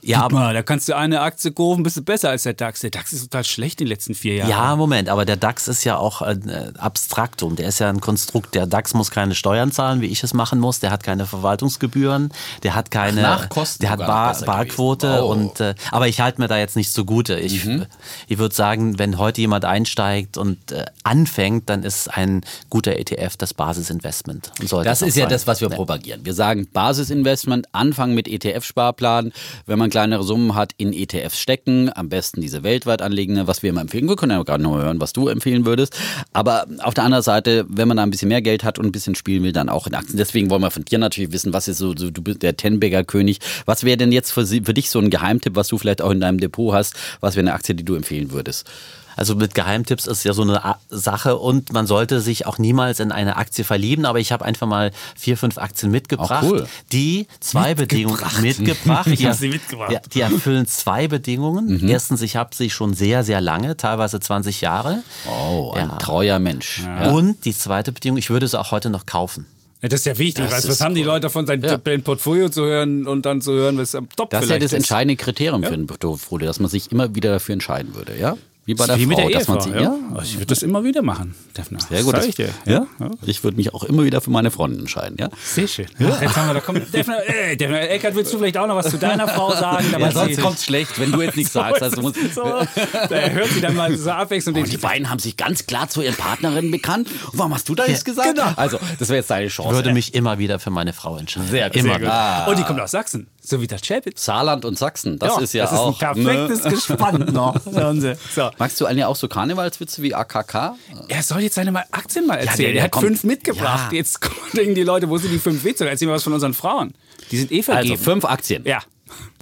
[0.04, 2.80] Ja, Guck mal, da kannst du eine Aktie kaufen, bist du besser als der DAX.
[2.80, 4.50] Der DAX ist total schlecht in den letzten vier Jahren.
[4.50, 7.54] Ja, Moment, aber der DAX ist ja auch ein äh, Abstraktum.
[7.54, 8.56] Der ist ja ein Konstrukt.
[8.56, 10.80] Der DAX muss keine Steuern zahlen, wie ich es machen muss.
[10.80, 12.32] Der hat keine Verwaltungsgebühren.
[12.64, 13.28] Der hat keine.
[13.28, 15.20] Ach, Nachkosten der hat Bar, Barquote.
[15.22, 15.30] Oh.
[15.30, 17.38] Und, äh, aber ich halte mir da jetzt nicht zugute.
[17.38, 17.86] Ich, mhm.
[18.26, 23.36] ich würde sagen, wenn heute jemand einsteigt und äh, anfängt, dann ist ein guter ETF
[23.36, 24.50] das Basisinvestment.
[24.58, 25.76] Und das ist ja das, was wir ja.
[25.76, 26.24] propagieren.
[26.24, 29.32] Wir sagen Basisinvestment, anfangen mit ETF-Sparplan.
[29.66, 31.90] Wenn man kleinere Summen hat, in ETFs stecken.
[31.94, 34.08] Am besten diese weltweit anlegende, was wir immer empfehlen.
[34.08, 35.94] Wir können ja gerade noch hören, was du empfehlen würdest.
[36.32, 38.92] Aber auf der anderen Seite, wenn man da ein bisschen mehr Geld hat und ein
[38.92, 40.16] bisschen spielen will, dann auch in Aktien.
[40.16, 43.04] Deswegen wollen wir von dir natürlich wissen, was ist so, so du bist der Tenbagger
[43.04, 43.40] König.
[43.66, 46.20] Was wäre denn jetzt für, für dich so ein Geheimtipp, was du vielleicht auch in
[46.20, 46.96] deinem Depot hast?
[47.20, 48.66] Was wäre eine Aktie, die du empfehlen würdest?
[49.16, 53.12] Also mit Geheimtipps ist ja so eine Sache und man sollte sich auch niemals in
[53.12, 54.04] eine Aktie verlieben.
[54.04, 56.66] Aber ich habe einfach mal vier, fünf Aktien mitgebracht, cool.
[56.92, 58.36] die zwei mitgebracht.
[58.36, 59.06] Bedingungen mitgebracht.
[59.08, 59.92] ich habe sie mitgebracht.
[59.92, 61.80] Ja, die erfüllen zwei Bedingungen.
[61.80, 61.88] Mhm.
[61.88, 65.02] Erstens, ich habe sie schon sehr, sehr lange, teilweise 20 Jahre.
[65.26, 65.96] Oh, ein ja.
[65.96, 66.82] treuer Mensch.
[66.84, 67.10] Ja.
[67.10, 69.46] Und die zweite Bedingung, ich würde sie auch heute noch kaufen.
[69.82, 70.48] Ja, das ist ja wichtig.
[70.48, 71.76] Weißt, was haben die Leute davon, sein ja.
[71.76, 75.16] Portfolio zu hören und dann zu hören, was am Top Das ist ja das entscheidende
[75.16, 75.68] Kriterium ja?
[75.68, 78.36] für ein Portfolio, dass man sich immer wieder dafür entscheiden würde, ja?
[78.64, 79.80] Wie bei der Wie Frau, mit der Ehefrau, dass man ja?
[79.82, 80.22] ja?
[80.22, 81.80] Ich würde das immer wieder machen, Defner.
[81.88, 82.14] Sehr gut.
[82.14, 82.50] Das ich dir.
[82.64, 82.86] Ja?
[83.00, 83.10] ja?
[83.26, 85.30] Ich würde mich auch immer wieder für meine Freundin entscheiden, ja?
[85.42, 85.86] Sehr schön.
[85.98, 86.16] Ja.
[86.20, 88.88] Jetzt haben wir, da kommt Defner, äh, Defner, Eckert, willst du vielleicht auch noch was
[88.88, 89.86] zu deiner Frau sagen?
[89.98, 91.82] Ja, sonst kommt es schlecht, wenn du jetzt nichts sagst.
[91.82, 94.56] Also muss so, da hört sie dann mal so abwechselnd.
[94.56, 97.08] Und die beiden haben sich ganz klar zu ihren Partnerinnen bekannt.
[97.32, 98.36] Und warum hast du da nichts gesagt?
[98.36, 98.52] Genau.
[98.54, 99.70] Also, das wäre jetzt deine Chance.
[99.70, 101.48] Ich würde mich immer wieder für meine Frau entscheiden.
[101.48, 101.78] Sehr, gut.
[101.78, 102.08] immer sehr gut.
[102.08, 102.46] Ah.
[102.46, 103.26] Und die kommt aus Sachsen.
[103.44, 104.24] So wie der Chapitz.
[104.24, 105.98] Saarland und Sachsen, das ja, ist ja das auch.
[105.98, 106.70] Das ist ein perfektes ne?
[106.70, 107.60] Gespann noch.
[108.34, 108.50] So.
[108.58, 110.76] Magst du eigentlich auch so Karnevalswitze wie AKK?
[111.08, 112.48] Er soll jetzt seine Aktien mal erzählen.
[112.48, 113.06] Ja, der, der er hat kommt.
[113.06, 113.92] fünf mitgebracht.
[113.92, 113.98] Ja.
[113.98, 114.20] Jetzt
[114.56, 115.88] denken die Leute, wo sind die fünf Witze?
[115.88, 116.94] Erzähl mal was von unseren Frauen.
[117.30, 117.92] Die sind eh vergeben.
[117.92, 118.62] Also fünf Aktien.
[118.64, 118.80] Ja.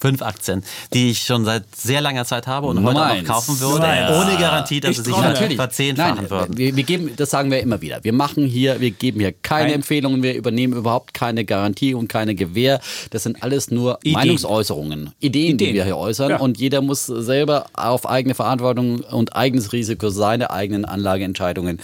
[0.00, 3.86] Fünf Aktien, die ich schon seit sehr langer Zeit habe und heute noch kaufen würde,
[3.86, 4.20] ja.
[4.20, 5.56] ohne Garantie, dass ich sie sich natürlich.
[5.56, 6.56] verzehnfachen Nein, würden.
[6.56, 8.02] Wir, wir, geben, das sagen wir immer wieder.
[8.02, 9.74] Wir machen hier, wir geben hier keine Nein.
[9.76, 12.80] Empfehlungen, wir übernehmen überhaupt keine Garantie und keine Gewähr.
[13.10, 14.14] Das sind alles nur Ideen.
[14.14, 16.30] Meinungsäußerungen, Ideen, Ideen, die wir hier äußern.
[16.30, 16.36] Ja.
[16.38, 21.80] Und jeder muss selber auf eigene Verantwortung und eigenes Risiko seine eigenen Anlageentscheidungen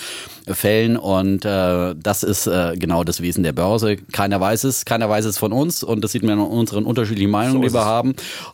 [0.49, 0.97] fällen.
[0.97, 3.97] Und äh, das ist äh, genau das Wesen der Börse.
[3.97, 5.83] Keiner weiß es, keiner weiß es von uns.
[5.83, 8.06] Und das sieht man in unseren unterschiedlichen Meinungen, so die wir haben.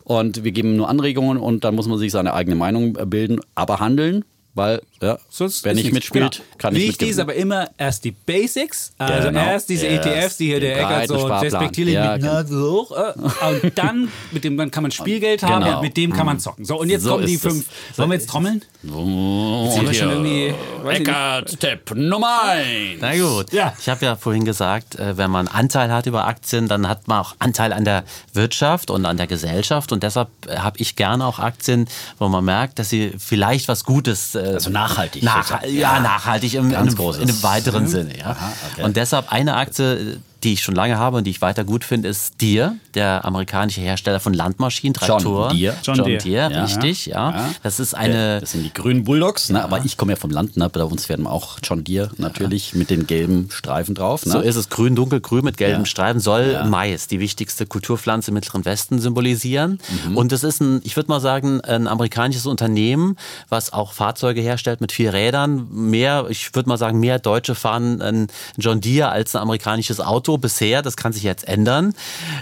[0.03, 3.79] Und wir geben nur Anregungen und dann muss man sich seine eigene Meinung bilden, aber
[3.79, 6.45] handeln weil ja, Sonst wer nicht mitspielt, genau.
[6.57, 9.41] kann nicht Wichtig ist aber immer erst die Basics, also genau.
[9.41, 12.71] erst diese erst ETFs, die hier der Eckert so respektierlich ja, mit Nase genau.
[12.71, 15.77] hoch äh, und dann mit dem dann kann man Spielgeld haben genau.
[15.77, 16.65] und mit dem kann man zocken.
[16.65, 17.65] So und jetzt so kommen die fünf.
[17.93, 18.63] Sollen wir jetzt trommeln?
[18.87, 20.53] Oh, jetzt schon irgendwie
[20.87, 22.99] Eckert Tipp Nummer 1.
[23.01, 23.51] Na gut.
[23.51, 23.73] Ja.
[23.79, 27.19] Ich habe ja vorhin gesagt, äh, wenn man Anteil hat über Aktien, dann hat man
[27.19, 31.25] auch Anteil an der Wirtschaft und an der Gesellschaft und deshalb äh, habe ich gerne
[31.25, 31.87] auch Aktien,
[32.19, 35.23] wo man merkt, dass sie vielleicht was Gutes äh, also nachhaltig.
[35.23, 37.87] Nach, ja, nachhaltig im, in, einem, in einem weiteren.
[37.87, 38.17] Sinne.
[38.17, 38.31] Ja.
[38.31, 38.83] Aha, okay.
[38.83, 42.09] Und deshalb eine Aktie, die ich schon lange habe und die ich weiter gut finde,
[42.09, 45.51] ist Deere, der amerikanische Hersteller von Landmaschinen, Traktoren.
[45.51, 45.75] John Deere.
[45.83, 46.63] John, John Deere, Deere ja.
[46.65, 47.31] richtig, ja.
[47.31, 47.49] ja.
[47.63, 48.41] Das ist eine.
[48.41, 49.63] Das sind die grünen Bulldogs, ne?
[49.63, 50.69] aber ich komme ja vom Land, ne?
[50.69, 54.25] bei uns werden auch John Deere natürlich mit den gelben Streifen drauf.
[54.25, 54.33] Ne?
[54.33, 58.65] So ist es, grün, dunkelgrün mit gelben Streifen, soll Mais, die wichtigste Kulturpflanze im Mittleren
[58.65, 59.79] Westen, symbolisieren.
[60.07, 60.17] Mhm.
[60.17, 63.15] Und das ist ein, ich würde mal sagen, ein amerikanisches Unternehmen,
[63.49, 65.67] was auch Fahrzeuge herstellt mit vier Rädern.
[65.71, 68.27] Mehr, ich würde mal sagen, mehr Deutsche fahren ein
[68.57, 70.81] John Deere als ein amerikanisches Auto bisher.
[70.81, 71.93] Das kann sich jetzt ändern.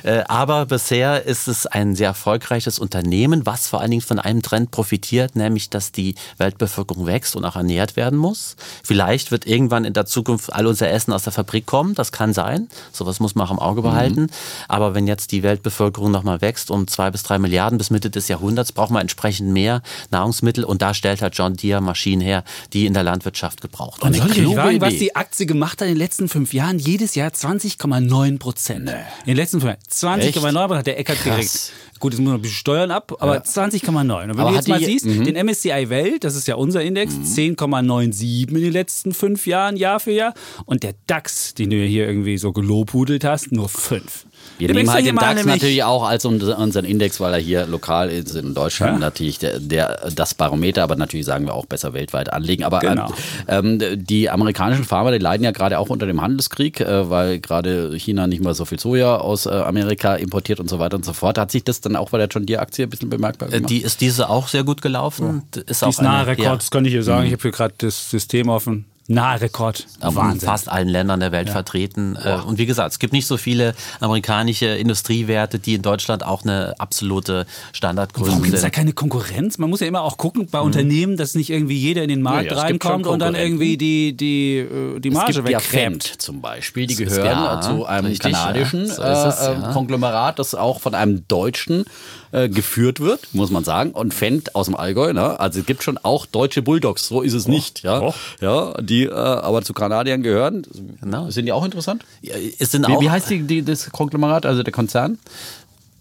[0.03, 4.41] Äh, aber bisher ist es ein sehr erfolgreiches Unternehmen, was vor allen Dingen von einem
[4.41, 8.55] Trend profitiert, nämlich dass die Weltbevölkerung wächst und auch ernährt werden muss.
[8.83, 11.95] Vielleicht wird irgendwann in der Zukunft all unser Essen aus der Fabrik kommen.
[11.95, 12.69] Das kann sein.
[12.91, 14.21] Sowas muss man auch im Auge behalten.
[14.21, 14.29] Mhm.
[14.67, 18.27] Aber wenn jetzt die Weltbevölkerung nochmal wächst um zwei bis drei Milliarden bis Mitte des
[18.27, 20.63] Jahrhunderts, braucht man entsprechend mehr Nahrungsmittel.
[20.63, 24.21] Und da stellt halt John Deere Maschinen her, die in der Landwirtschaft gebraucht werden.
[24.21, 26.79] Und soll ich fragen, was die Aktie gemacht hat in den letzten fünf Jahren?
[26.79, 27.33] Jedes Jahr
[27.81, 28.85] 20,9 Prozent.
[28.85, 28.91] Nee.
[28.91, 31.73] In den letzten fünf Jahren 20,9 Prozent hat der Eckert gekriegt.
[31.99, 33.41] Gut, jetzt muss man ein bisschen Steuern ab, aber ja.
[33.41, 33.99] 20,9.
[33.99, 35.23] Und wenn aber du jetzt mal siehst, mhm.
[35.23, 37.23] den MSCI Welt, das ist ja unser Index, mhm.
[37.23, 40.33] 10,97 in den letzten fünf Jahren, Jahr für Jahr.
[40.65, 44.25] Und der DAX, den du hier irgendwie so gelobhudelt hast, nur fünf.
[44.67, 48.35] Wir nehmen halt den DAX natürlich auch als unseren Index, weil er hier lokal ist
[48.35, 48.99] in Deutschland ja.
[48.99, 52.63] natürlich der, der, das Barometer, aber natürlich sagen wir auch besser weltweit anlegen.
[52.63, 53.11] Aber genau.
[53.47, 57.95] ähm, die amerikanischen Farmer, die leiden ja gerade auch unter dem Handelskrieg, äh, weil gerade
[57.97, 61.13] China nicht mehr so viel Soja aus äh, Amerika importiert und so weiter und so
[61.13, 61.37] fort.
[61.37, 63.69] Hat sich das dann auch bei der John Deere Aktie ein bisschen bemerkbar gemacht?
[63.69, 65.43] Die ist diese auch sehr gut gelaufen.
[65.55, 65.61] Ja.
[65.67, 66.55] Ist die ist nahe Rekord, ja.
[66.55, 67.21] das kann ich hier sagen.
[67.21, 67.27] Mhm.
[67.27, 68.85] Ich habe hier gerade das System offen.
[69.13, 69.85] Nahe Rekord.
[70.01, 71.53] In fast allen Ländern der Welt ja.
[71.53, 72.15] vertreten.
[72.15, 72.25] Wow.
[72.25, 76.43] Äh, und wie gesagt, es gibt nicht so viele amerikanische Industriewerte, die in Deutschland auch
[76.43, 78.33] eine absolute Standardgröße sind.
[78.33, 79.57] Warum gibt es da keine Konkurrenz?
[79.57, 80.65] Man muss ja immer auch gucken bei mhm.
[80.65, 84.57] Unternehmen, dass nicht irgendwie jeder in den Markt ja, reinkommt und dann irgendwie die, die,
[84.57, 86.09] äh, die Marge wegkrämt.
[86.09, 90.55] Ja zum Beispiel, die gehören ja, zu einem richtig, kanadischen so es, äh, Konglomerat, das
[90.55, 91.85] auch von einem deutschen
[92.31, 93.91] äh, geführt wird, muss man sagen.
[93.91, 95.39] Und Fendt aus dem Allgäu, ne?
[95.39, 97.51] also es gibt schon auch deutsche Bulldogs, so ist es oh.
[97.51, 97.83] nicht.
[97.83, 98.01] Ja?
[98.01, 98.13] Oh.
[98.39, 100.63] ja die äh, aber zu Kanadiern gehören.
[101.01, 101.29] Genau.
[101.29, 102.05] Sind die auch interessant?
[102.21, 105.19] Ja, es sind wie, auch wie heißt die, die, das Konglomerat, also der Konzern?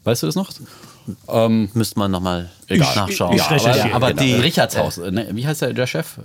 [0.04, 0.50] Weißt du das noch?
[1.28, 3.36] Ähm, Müsste man nochmal nachschauen.
[3.36, 4.22] Ich, ich ja, aber, aber genau.
[4.22, 5.28] die Richardshaus, äh, ne?
[5.32, 6.18] wie heißt der, der Chef?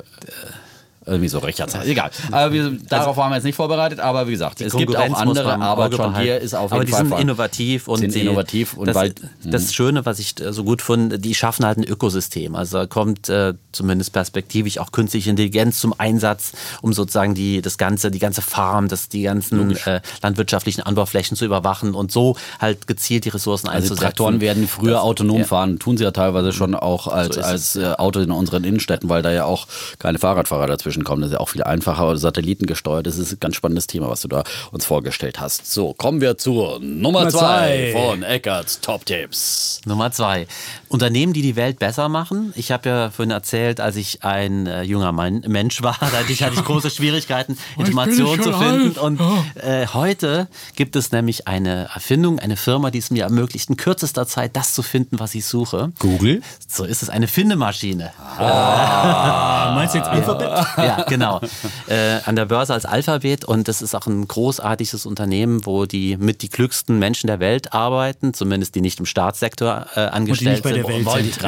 [1.05, 2.09] Irgendwie so recht Egal.
[2.31, 5.13] Aber wir, darauf also, waren wir jetzt nicht vorbereitet, aber wie gesagt, es gibt auch
[5.13, 8.75] andere, aber John Deere ist auf jeden aber die sind innovativ und sind die, innovativ
[8.75, 12.55] und das, bald, das Schöne, was ich so gut finde, die schaffen halt ein Ökosystem.
[12.55, 17.77] Also da kommt äh, zumindest perspektivisch auch künstliche Intelligenz zum Einsatz, um sozusagen die das
[17.77, 22.87] ganze, die ganze Farm, das die ganzen äh, landwirtschaftlichen Anbauflächen zu überwachen und so halt
[22.87, 24.01] gezielt die Ressourcen also einzusetzen.
[24.01, 25.45] Traktoren werden früher das, autonom ja.
[25.45, 29.09] fahren, tun sie ja teilweise schon auch als, so als äh, Auto in unseren Innenstädten,
[29.09, 29.67] weil da ja auch
[29.99, 31.21] keine Fahrradfahrer dazwischen dazwischen kommen.
[31.21, 33.05] Das ist ja auch viel einfacher, satellitengesteuert.
[33.05, 35.71] Das ist ein ganz spannendes Thema, was du da uns vorgestellt hast.
[35.71, 39.81] So, kommen wir zur Nummer, Nummer zwei, zwei von Eckarts Top Tips.
[39.85, 40.47] Nummer zwei.
[40.95, 42.53] Unternehmen, die die Welt besser machen.
[42.55, 46.31] Ich habe ja vorhin erzählt, als ich ein äh, junger Mann, Mensch war, da hatte
[46.31, 48.87] ich, hatte ich große Schwierigkeiten, Informationen zu finden.
[48.87, 48.97] Alt.
[48.97, 49.21] Und
[49.55, 54.25] äh, heute gibt es nämlich eine Erfindung, eine Firma, die es mir ermöglicht, in kürzester
[54.25, 55.91] Zeit das zu finden, was ich suche.
[55.99, 56.41] Google?
[56.65, 58.11] So ist es, eine Findemaschine.
[58.37, 60.47] Ah, meinst du jetzt Alphabet?
[60.77, 61.41] Ja, genau.
[61.87, 66.15] Äh, an der Börse als Alphabet und das ist auch ein großartiges Unternehmen, wo die
[66.15, 70.84] mit die klügsten Menschen der Welt arbeiten, zumindest die nicht im Staatssektor äh, angestellt sind.
[70.87, 71.43] Welt sind.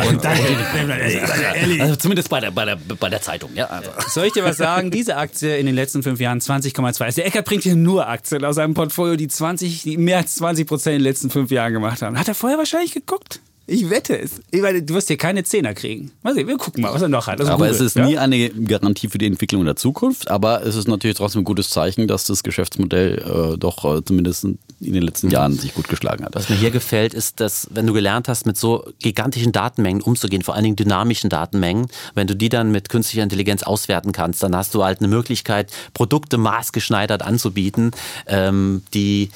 [1.81, 3.51] also zumindest bei der, bei, der, bei der Zeitung.
[3.55, 3.89] Ja, also.
[4.09, 4.91] Soll ich dir was sagen?
[4.91, 7.03] Diese Aktie in den letzten fünf Jahren 20,2.
[7.03, 10.35] Also der Eckert bringt hier nur Aktien aus seinem Portfolio, die 20, die mehr als
[10.35, 12.17] 20 Prozent in den letzten fünf Jahren gemacht haben.
[12.17, 13.41] Hat er vorher wahrscheinlich geguckt?
[13.69, 14.41] Ich wette es.
[14.49, 16.11] Ich meine, du wirst hier keine Zehner kriegen.
[16.23, 17.41] Mal sehen, wir gucken mal, was er noch hat.
[17.41, 18.05] Also aber Google, es ist ja?
[18.05, 20.31] nie eine Garantie für die Entwicklung in der Zukunft.
[20.31, 24.47] Aber es ist natürlich trotzdem ein gutes Zeichen, dass das Geschäftsmodell äh, doch äh, zumindest
[24.79, 26.35] in den letzten Jahren sich gut geschlagen hat.
[26.35, 30.43] Was mir hier gefällt, ist, dass wenn du gelernt hast, mit so gigantischen Datenmengen umzugehen,
[30.43, 34.55] vor allen Dingen dynamischen Datenmengen, wenn du die dann mit künstlicher Intelligenz auswerten kannst, dann
[34.55, 37.91] hast du halt eine Möglichkeit, Produkte maßgeschneidert anzubieten,
[38.27, 39.31] ähm, die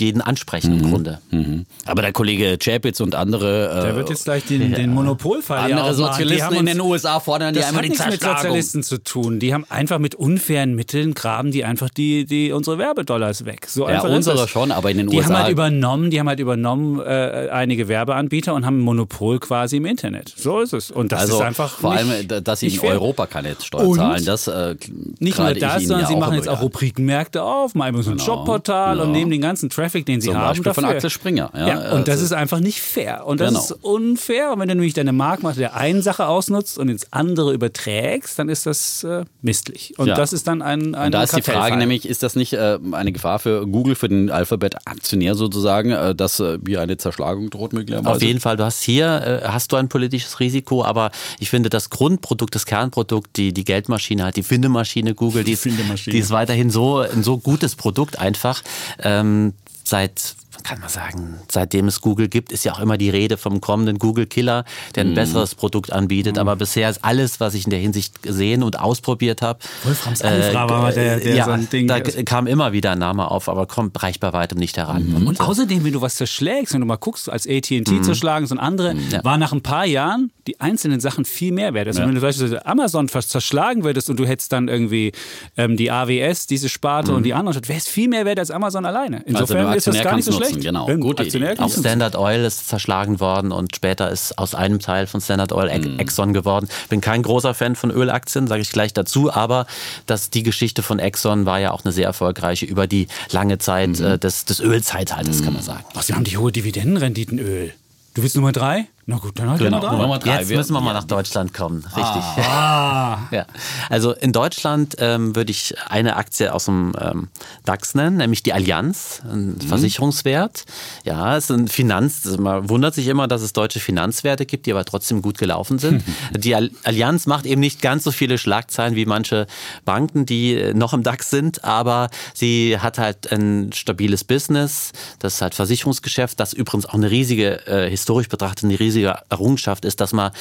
[0.00, 0.80] jeden ansprechen mhm.
[0.80, 1.18] im Grunde.
[1.30, 1.66] Mhm.
[1.84, 3.70] Aber der Kollege Chapitz und andere.
[3.70, 7.62] Äh, der wird jetzt gleich den, den Monopolfall Andere Sozialisten in den USA fordern die
[7.62, 8.20] einmal die Zerschlagung.
[8.20, 9.38] Das hat nichts mit Sozialisten zu tun.
[9.38, 13.66] Die haben einfach mit unfairen Mitteln graben die einfach die, die unsere Werbedollars weg.
[13.68, 15.28] So ja, unsere schon, aber in den die USA.
[15.28, 19.76] Haben halt übernommen, die haben halt übernommen äh, einige Werbeanbieter und haben ein Monopol quasi
[19.76, 20.32] im Internet.
[20.36, 20.90] So ist es.
[20.90, 21.78] Und das also ist einfach.
[21.78, 22.10] Vor allem,
[22.44, 22.80] dass sie in.
[22.80, 24.76] Europa keine Steuern zahlen, das äh,
[25.18, 28.38] Nicht nur das, sondern sie machen jetzt auch Rubrikenmärkte auf, machen so ein genau.
[28.38, 29.06] Jobportal genau.
[29.06, 30.48] und nehmen den ganzen Traffic Traffic, den sie Zum haben.
[30.48, 30.82] Beispiel dafür.
[30.84, 31.50] von Axel Springer.
[31.54, 33.26] Ja, Ja, und das also- ist einfach nicht fair.
[33.26, 33.60] Und das Genau.
[33.60, 34.52] ist unfair.
[34.52, 38.48] Und wenn du nämlich deine Marktmacht der einen Sache ausnutzt und ins andere überträgst, dann
[38.48, 39.94] ist das äh, misslich.
[39.98, 40.14] Und Ja.
[40.14, 42.78] das ist dann ein, ein Und da ist die Frage nämlich, ist das nicht äh,
[42.92, 47.72] eine Gefahr für Google, für den Alphabet-Aktionär sozusagen, äh, dass äh, hier eine Zerschlagung droht
[47.72, 48.14] möglicherweise?
[48.16, 51.70] Auf jeden Fall, du hast hier, äh, hast du ein politisches Risiko, aber ich finde
[51.70, 56.12] das Grundprodukt, das Kernprodukt, die, die Geldmaschine halt, die Findemaschine Google, die, ist, Findemaschine.
[56.14, 58.62] die ist weiterhin so ein so gutes Produkt einfach.
[59.02, 59.54] Ähm,
[59.90, 63.60] seit kann man sagen, seitdem es Google gibt, ist ja auch immer die Rede vom
[63.60, 65.10] kommenden Google-Killer, der Mhm.
[65.10, 66.38] ein besseres Produkt anbietet.
[66.38, 69.58] Aber bisher ist alles, was ich in der Hinsicht gesehen und ausprobiert habe.
[69.84, 73.30] Wolframs Alpha war der- der ja, so ein Ding- Da kam immer wieder ein Name
[73.30, 75.22] auf, aber kommt, reicht bei weitem nicht heran.
[75.26, 78.02] Und außerdem, wenn du was zerschlägst, wenn du mal guckst, als AT&T Mhm.
[78.02, 81.86] zerschlagen ist und andere, war nach ein paar Jahren die einzelnen Sachen viel mehr wert.
[81.88, 85.12] Also wenn du beispielsweise Amazon fast zerschlagen würdest und du hättest dann irgendwie
[85.56, 88.84] ähm, die AWS, diese Sparte und die anderen, wäre es viel mehr wert als Amazon
[88.84, 89.22] alleine.
[89.26, 90.49] Insofern der ist das gar nicht so schlecht.
[90.50, 90.86] Nutzen, genau.
[90.86, 91.58] Ein Gute Idee.
[91.58, 91.70] Auch.
[91.70, 95.98] Standard Oil ist zerschlagen worden und später ist aus einem Teil von Standard Oil Mhm.
[95.98, 96.68] Exxon geworden.
[96.88, 99.66] Bin kein großer Fan von Ölaktien, sage ich gleich dazu, aber
[100.06, 103.98] dass die Geschichte von Exxon war ja auch eine sehr erfolgreiche über die lange Zeit
[103.98, 104.04] Mhm.
[104.04, 105.84] äh, des, des Ölzeitalters, kann man sagen.
[105.94, 107.72] Ach, sie haben die hohe Dividendenrenditen Öl.
[108.14, 108.86] Du willst Nummer drei?
[109.06, 109.70] Na gut, dann halt drei.
[109.70, 110.38] Nummer drei.
[110.38, 112.22] Jetzt müssen wir mal nach Deutschland kommen, richtig.
[112.46, 113.46] Ah, Ja.
[113.88, 117.28] Also in Deutschland ähm, würde ich eine Aktie aus dem ähm,
[117.64, 120.64] DAX nennen, nämlich die Allianz, ein Versicherungswert.
[121.04, 124.72] Ja, es ist ein Finanz, man wundert sich immer, dass es deutsche Finanzwerte gibt, die
[124.72, 126.04] aber trotzdem gut gelaufen sind.
[126.36, 129.46] die Al- Allianz macht eben nicht ganz so viele Schlagzeilen wie manche
[129.84, 135.34] Banken, die äh, noch im DAX sind, aber sie hat halt ein stabiles Business, das
[135.34, 140.00] ist halt Versicherungsgeschäft, das übrigens auch eine riesige, äh, historisch betrachtet, eine riesige Errungenschaft ist,
[140.00, 140.32] dass man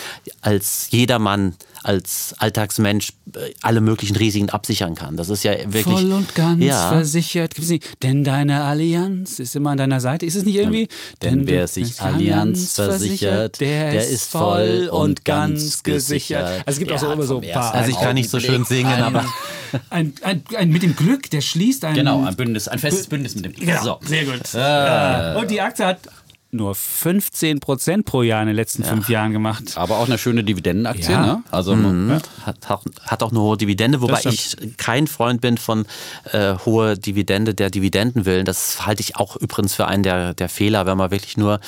[0.41, 5.17] als jedermann, als Alltagsmensch äh, alle möglichen Risiken absichern kann.
[5.17, 5.84] Das ist ja wirklich.
[5.84, 7.56] voll und ganz ja, versichert.
[7.56, 8.04] Gibt's nicht?
[8.04, 10.26] Denn deine Allianz ist immer an deiner Seite.
[10.26, 10.88] Ist es nicht irgendwie?
[11.22, 16.48] Denn wer du sich Allianz versichert, der, ist voll und ganz gesichert.
[16.48, 17.74] Also es gibt auch so immer so ein paar.
[17.74, 19.26] Also ich kann nicht so schön singen, ein, aber
[19.89, 21.95] ein, ein, ein, mit dem Glück, der schließt ein.
[21.95, 23.54] Genau, ein Bündnis, ein festes Bündnis mit dem.
[23.54, 24.00] Genau, So.
[24.06, 24.54] sehr gut.
[24.54, 25.36] Ja.
[25.38, 26.00] Und die Aktie hat
[26.52, 29.74] nur 15 Prozent pro Jahr in den letzten fünf Jahren gemacht.
[29.76, 31.26] Aber auch eine schöne Dividendenaktie, Ja.
[31.26, 31.44] ne?
[31.52, 31.76] Also
[32.46, 35.86] hat, auch- hat auch eine hohe Dividende, wobei ich kein Freund bin von
[36.32, 38.46] äh, hoher Dividende der Dividendenwillen.
[38.46, 41.60] Das halte ich auch übrigens für einen der, der Fehler, wenn man wirklich nur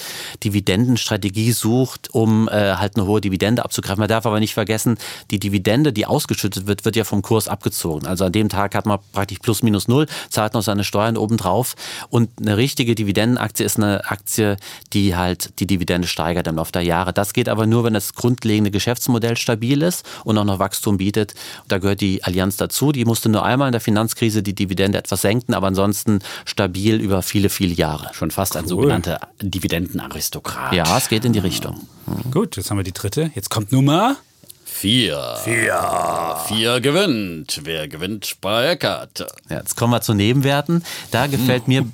[0.43, 3.99] Dividendenstrategie sucht, um äh, halt eine hohe Dividende abzugreifen.
[3.99, 4.97] Man darf aber nicht vergessen,
[5.31, 8.07] die Dividende, die ausgeschüttet wird, wird ja vom Kurs abgezogen.
[8.07, 11.75] Also an dem Tag hat man praktisch plus minus null, zahlt noch seine Steuern obendrauf.
[12.09, 14.57] Und eine richtige Dividendenaktie ist eine Aktie,
[14.93, 17.13] die halt die Dividende steigert im Laufe der Jahre.
[17.13, 21.33] Das geht aber nur, wenn das grundlegende Geschäftsmodell stabil ist und auch noch Wachstum bietet.
[21.67, 22.91] Da gehört die Allianz dazu.
[22.91, 27.21] Die musste nur einmal in der Finanzkrise die Dividende etwas senken, aber ansonsten stabil über
[27.21, 28.11] viele, viele Jahre.
[28.13, 30.73] schon fast ein sogenannter Dividendenaristokrat.
[30.73, 31.87] Ja, es geht in die Richtung.
[32.31, 33.31] Gut, jetzt haben wir die dritte.
[33.35, 34.17] Jetzt kommt Nummer.
[34.63, 35.37] Vier.
[35.43, 36.37] Vier.
[36.47, 37.61] Vier gewinnt.
[37.63, 39.19] Wer gewinnt bei Eckart?
[39.49, 40.83] Ja, jetzt kommen wir zu Nebenwerten.
[41.11, 41.85] Da gefällt mir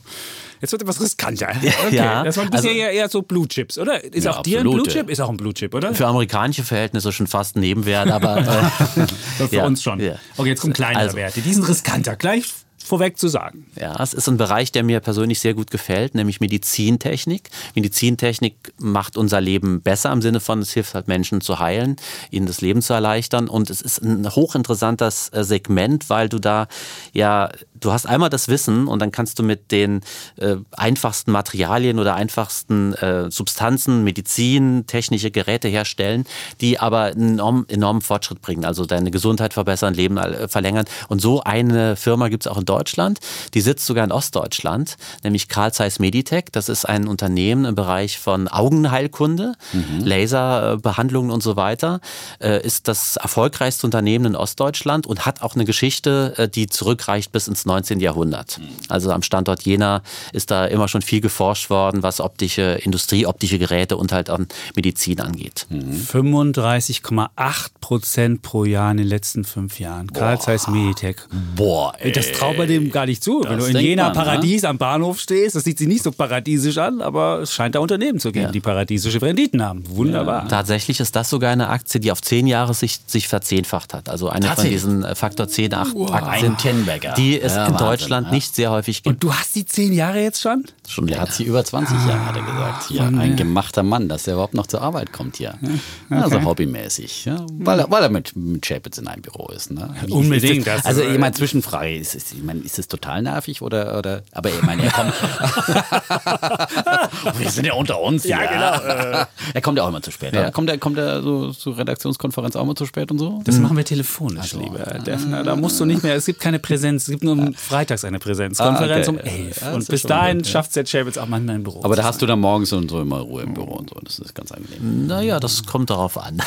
[0.61, 1.49] Jetzt wird etwas riskanter.
[1.87, 1.95] Okay.
[1.95, 4.03] Ja, das waren bisher also- eher, eher so Blue Chips, oder?
[4.03, 4.63] Ist Ja, auch dir ein.
[4.63, 5.09] Blue Chip?
[5.09, 5.93] Ist auch ein Blue Chip, oder?
[5.93, 8.37] für amerikanische Verhältnisse schon fast ein Nebenwert, aber
[9.39, 9.99] äh, Für ja, uns schon.
[9.99, 10.15] ja.
[10.37, 11.41] Okay, jetzt kommen kleinere Also- Werte.
[11.41, 12.15] Die sind riskanter.
[12.15, 12.45] Gleich
[12.83, 13.65] vorweg zu sagen.
[13.77, 17.49] Ja, es ist ein Bereich, der mir persönlich sehr gut gefällt, nämlich Medizintechnik.
[17.75, 21.97] Medizintechnik macht unser Leben besser im Sinne von, es hilft halt Menschen zu heilen,
[22.31, 23.49] ihnen das Leben zu erleichtern.
[23.49, 26.67] Und es ist ein hochinteressantes äh, Segment, weil du da
[27.11, 30.01] ja, du hast einmal das Wissen und dann kannst du mit den
[30.37, 36.25] äh, einfachsten Materialien oder einfachsten äh, Substanzen, Medizin, technische Geräte herstellen,
[36.61, 40.85] die aber einen enorm, enormen Fortschritt bringen, also deine Gesundheit verbessern, Leben äh, verlängern.
[41.07, 43.19] Und so eine Firma gibt es auch in Deutschland,
[43.53, 46.45] die sitzt sogar in Ostdeutschland, nämlich Carl Zeiss Meditech.
[46.51, 49.53] Das ist ein Unternehmen im Bereich von Augenheilkunde,
[49.99, 51.99] Laserbehandlungen und so weiter,
[52.39, 57.31] äh, ist das erfolgreichste Unternehmen in Ostdeutschland und hat auch eine Geschichte, äh, die zurückreicht
[57.31, 57.99] bis ins 19.
[57.99, 58.59] Jahrhundert.
[58.89, 60.01] Also am Standort Jena
[60.33, 64.47] ist da immer schon viel geforscht worden, was optische Industrie, optische Geräte und halt an
[64.75, 65.67] Medizin angeht.
[65.71, 70.11] 35,8 Prozent pro Jahr in den letzten fünf Jahren.
[70.11, 71.17] Karl Zeiss Meditech.
[71.55, 72.11] Boah, ey.
[72.11, 73.43] Das traut man dem gar nicht zu.
[73.47, 74.23] Wenn du in Jena man, ne?
[74.23, 77.79] Paradies am Bahnhof stehst, das sieht sich nicht so paradiesisch an, aber es scheint da
[77.79, 79.83] Unternehmen zu geben, die paradiesische Renditen haben.
[79.87, 80.47] Wunderbar.
[80.47, 84.09] Tatsächlich ist das sogar eine Aktie, die auf zehn Jahre sich, sich verzehnfacht hat.
[84.09, 86.13] Also eine von diesen äh, Faktor 10 Aktien.
[86.13, 87.13] Ein Tenbagger.
[87.13, 88.33] Die ist ja, in Wahnsinn, Deutschland ja.
[88.33, 89.15] nicht sehr häufig gibt.
[89.15, 90.65] Und du hast die zehn Jahre jetzt schon?
[90.87, 91.19] Schon länger.
[91.19, 92.87] Er hat sie über 20 ah, Jahre, hat er gesagt.
[92.87, 95.55] Hier, ein gemachter Mann, dass er überhaupt noch zur Arbeit kommt hier.
[95.61, 95.79] Okay.
[96.09, 97.25] Also hobbymäßig.
[97.25, 99.71] Ja, weil, er, weil er mit, mit Chapitz in einem Büro ist.
[99.71, 99.93] Ne?
[100.09, 100.67] Unbedingt.
[100.67, 104.23] Das, also, ich meine, Zwischenfrage, ist, ist, ich meine, ist das total nervig oder, oder
[104.31, 105.13] aber ich meine, er kommt.
[107.39, 108.23] Wir sind ja unter uns.
[108.23, 108.47] Ja, hier.
[108.47, 109.25] genau.
[109.53, 110.33] er kommt ja auch immer zu spät.
[110.33, 110.51] Ja.
[110.51, 113.41] Kommt er kommt er so zur Redaktionskonferenz auch immer zu spät und so?
[113.43, 113.63] Das mhm.
[113.63, 115.43] machen wir telefonisch, also, lieber Defner.
[115.43, 119.07] Da musst du nicht mehr, es gibt keine Präsenz, es gibt nur freitags eine Präsenzkonferenz
[119.07, 119.21] ah, okay.
[119.21, 119.73] um 11.
[119.73, 121.81] und bis dahin schafft der Chapitz auch manchmal ein Büro.
[121.83, 123.99] Aber da hast du dann morgens und so immer Ruhe im Büro und so.
[124.03, 125.07] Das ist ganz angenehm.
[125.07, 126.41] Naja, das kommt darauf an.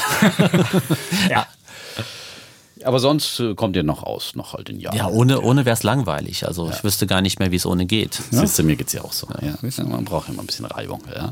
[1.31, 1.47] ja.
[2.85, 4.97] Aber sonst äh, kommt ihr noch aus, noch halt in Jahren.
[4.97, 6.47] Ja, ohne, ohne wäre es langweilig.
[6.47, 6.73] Also ja.
[6.75, 8.21] ich wüsste gar nicht mehr, wie es ohne geht.
[8.31, 8.41] Ja?
[8.41, 9.29] Siehst du, mir geht es ja auch so.
[9.43, 9.85] Ja.
[9.85, 11.03] Man braucht immer ein bisschen Reibung.
[11.15, 11.31] Ja.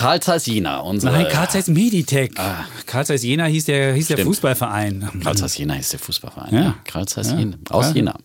[0.00, 0.78] Karl Zeiss Jena.
[0.78, 2.30] Unsere, Nein, Karl Zeiss Meditech.
[2.36, 2.64] Ah.
[2.86, 5.20] Karl Zeiss Jena hieß der, hieß der Fußballverein.
[5.22, 6.54] Karl Zeiss Jena hieß der Fußballverein.
[6.54, 6.74] Ja.
[6.84, 7.58] Karl Zeiss Jena.
[7.68, 8.16] Aus Jena.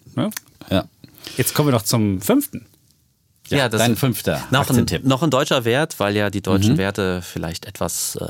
[0.69, 0.85] Ja.
[1.35, 2.65] Jetzt kommen wir noch zum fünften.
[3.49, 4.41] Ja, ja das dein fünfter.
[4.51, 6.77] Noch ein, noch ein deutscher Wert, weil ja die deutschen mhm.
[6.77, 8.25] Werte vielleicht etwas äh,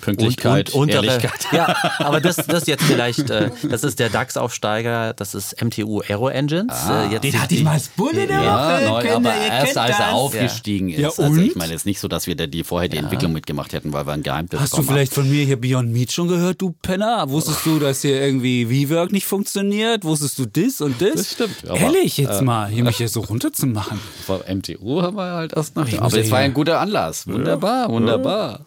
[0.00, 1.46] Pünktlichkeit, und, und, Ehrlichkeit.
[1.52, 6.28] Ja, aber das, das jetzt vielleicht, äh, das ist der DAX-Aufsteiger, das ist MTU Aero
[6.28, 6.72] Engines.
[6.72, 8.80] Ah, äh, jetzt den hatte ich mal als Bulle der ja.
[8.88, 11.08] Neu, aber erst als er aufgestiegen ja.
[11.08, 11.18] ist.
[11.18, 13.02] Ja, also ich meine jetzt nicht so, dass wir die vorher die ja.
[13.02, 16.12] Entwicklung mitgemacht hätten, weil wir ein Geheimtipp Hast du vielleicht von mir hier Beyond Meat
[16.12, 17.28] schon gehört, du Penner?
[17.28, 20.04] Wusstest du, dass hier irgendwie V-Work nicht funktioniert?
[20.04, 21.14] Wusstest du das und das?
[21.14, 21.68] Das stimmt.
[21.68, 23.98] Aber, Ehrlich jetzt äh, mal, hier mich hier so runterzumachen.
[24.26, 25.86] Vor MTU haben wir halt erst noch.
[25.98, 27.26] Aber es war ein guter Anlass.
[27.26, 28.60] Wunderbar, wunderbar.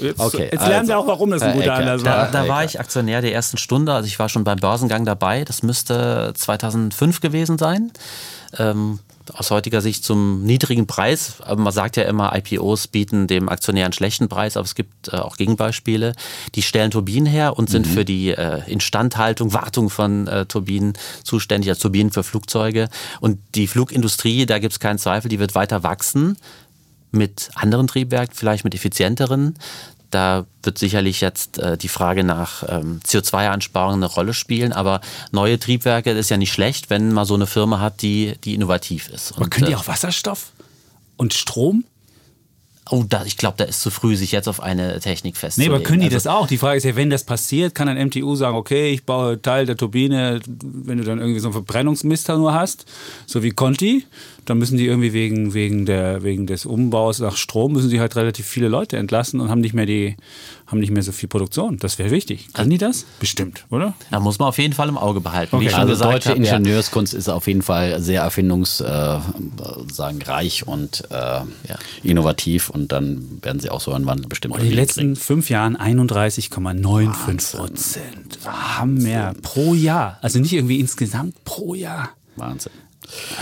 [0.00, 0.48] Jetzt, okay.
[0.52, 2.30] Jetzt lernen wir also, auch, warum das ein guter Anlass war.
[2.30, 5.44] Da, da war ich Aktionär der ersten Stunde, also ich war schon beim Börsengang dabei.
[5.44, 7.92] Das müsste 2005 gewesen sein.
[8.58, 8.98] Ähm,
[9.34, 11.34] aus heutiger Sicht zum niedrigen Preis.
[11.42, 15.12] Aber man sagt ja immer, IPOs bieten dem Aktionär einen schlechten Preis, aber es gibt
[15.12, 16.14] äh, auch Gegenbeispiele.
[16.54, 17.90] Die stellen Turbinen her und sind mhm.
[17.90, 20.94] für die äh, Instandhaltung, Wartung von äh, Turbinen
[21.24, 22.88] zuständig, als Turbinen für Flugzeuge.
[23.20, 26.36] Und die Flugindustrie, da gibt es keinen Zweifel, die wird weiter wachsen
[27.12, 29.54] mit anderen Triebwerken, vielleicht mit effizienteren.
[30.12, 35.58] Da wird sicherlich jetzt äh, die Frage nach ähm, CO2-Einsparungen eine Rolle spielen, aber neue
[35.58, 39.32] Triebwerke ist ja nicht schlecht, wenn man so eine Firma hat, die, die innovativ ist.
[39.32, 40.52] Und, aber können die äh, auch Wasserstoff
[41.16, 41.84] und Strom?
[42.90, 45.72] Oh, da, ich glaube, da ist zu früh, sich jetzt auf eine Technik festzulegen.
[45.72, 46.46] Nee, aber können die also, das auch?
[46.46, 49.66] Die Frage ist ja, wenn das passiert, kann ein MTU sagen, okay, ich baue Teil
[49.66, 52.84] der Turbine, wenn du dann irgendwie so einen Verbrennungsmister nur hast,
[53.24, 54.04] so wie Conti,
[54.44, 58.16] dann müssen die irgendwie wegen, wegen, der, wegen des Umbaus nach Strom, müssen sie halt
[58.16, 60.16] relativ viele Leute entlassen und haben nicht mehr, die,
[60.66, 61.78] haben nicht mehr so viel Produktion.
[61.78, 62.48] Das wäre wichtig.
[62.52, 63.04] Können die das?
[63.20, 63.94] Bestimmt, oder?
[64.10, 65.54] Da muss man auf jeden Fall im Auge behalten.
[65.54, 65.72] Okay.
[65.72, 67.18] also deutsche habe, Ingenieurskunst ja.
[67.20, 71.46] ist auf jeden Fall sehr erfindungsreich äh, und äh, ja.
[72.02, 74.54] innovativ und dann werden sie auch so einen Wandel bestimmt.
[74.54, 75.16] Und in den letzten bringen.
[75.16, 78.38] fünf Jahren 31,95 Prozent.
[78.44, 80.18] Hammer pro Jahr.
[80.20, 82.10] Also nicht irgendwie insgesamt pro Jahr.
[82.36, 82.72] Wahnsinn.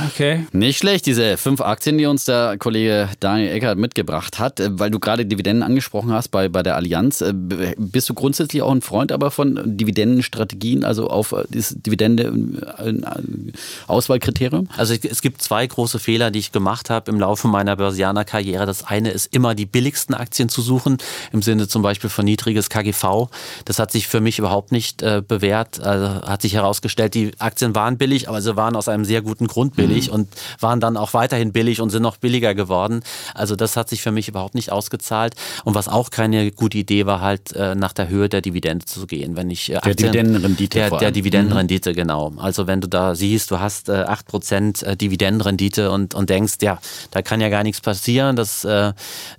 [0.07, 0.47] Okay.
[0.53, 4.61] Nicht schlecht, diese fünf Aktien, die uns der Kollege Daniel Eckert mitgebracht hat.
[4.61, 7.21] Äh, weil du gerade Dividenden angesprochen hast bei, bei der Allianz.
[7.21, 14.69] Äh, bist du grundsätzlich auch ein Freund aber von Dividendenstrategien, also auf äh, das Dividende-Auswahlkriterium?
[14.77, 18.67] Also es gibt zwei große Fehler, die ich gemacht habe im Laufe meiner Börsianer-Karriere.
[18.67, 20.97] Das eine ist immer die billigsten Aktien zu suchen,
[21.33, 23.29] im Sinne zum Beispiel von niedriges KGV.
[23.65, 25.81] Das hat sich für mich überhaupt nicht äh, bewährt.
[25.81, 29.47] Also hat sich herausgestellt, die Aktien waren billig, aber sie waren aus einem sehr guten
[29.47, 30.15] Grund grundbillig mhm.
[30.15, 30.29] und
[30.61, 33.03] waren dann auch weiterhin billig und sind noch billiger geworden.
[33.35, 35.35] Also das hat sich für mich überhaupt nicht ausgezahlt.
[35.65, 39.07] Und was auch keine gute Idee war, halt äh, nach der Höhe der Dividende zu
[39.07, 39.37] gehen.
[39.37, 40.79] Wenn ich äh, Aktien, der Dividendenrendite.
[40.79, 41.95] Der, der Dividendenrendite, mhm.
[41.95, 42.33] genau.
[42.39, 46.79] Also wenn du da siehst, du hast äh, 8% äh, Dividendenrendite und, und denkst, ja,
[47.11, 48.37] da kann ja gar nichts passieren.
[48.37, 48.93] Das äh,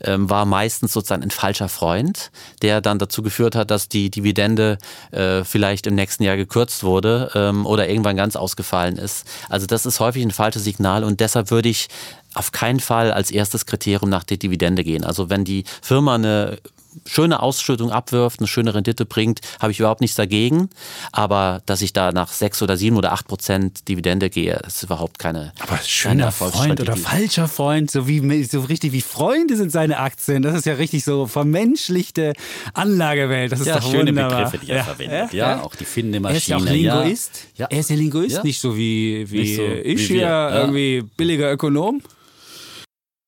[0.03, 4.77] ähm, war meistens sozusagen ein falscher Freund, der dann dazu geführt hat, dass die Dividende
[5.11, 9.25] äh, vielleicht im nächsten Jahr gekürzt wurde ähm, oder irgendwann ganz ausgefallen ist.
[9.49, 11.87] Also das ist häufig ein falsches Signal und deshalb würde ich
[12.33, 15.03] auf keinen Fall als erstes Kriterium nach der Dividende gehen.
[15.03, 16.57] Also wenn die Firma eine
[17.05, 20.69] schöne Ausschüttung abwirft, eine schöne Rendite bringt, habe ich überhaupt nichts dagegen.
[21.11, 25.19] Aber dass ich da nach sechs oder sieben oder acht Prozent Dividende gehe, ist überhaupt
[25.19, 25.53] keine.
[25.59, 30.41] Aber schöner Freund oder falscher Freund, so wie so richtig wie Freunde sind seine Aktien.
[30.41, 32.33] Das ist ja richtig so vermenschlichte
[32.73, 33.51] Anlagewelt.
[33.51, 34.45] Das ist ja, doch schöne wunderbar.
[34.45, 35.33] Begriffe, die er ja, verwendet.
[35.33, 36.33] Ja, ja, auch die Findemaschine.
[36.33, 37.47] Er ist ja auch Linguist.
[37.55, 37.67] Ja.
[37.69, 42.01] Er ist ja Linguist, nicht so wie, wie so, ich wie hier irgendwie billiger Ökonom.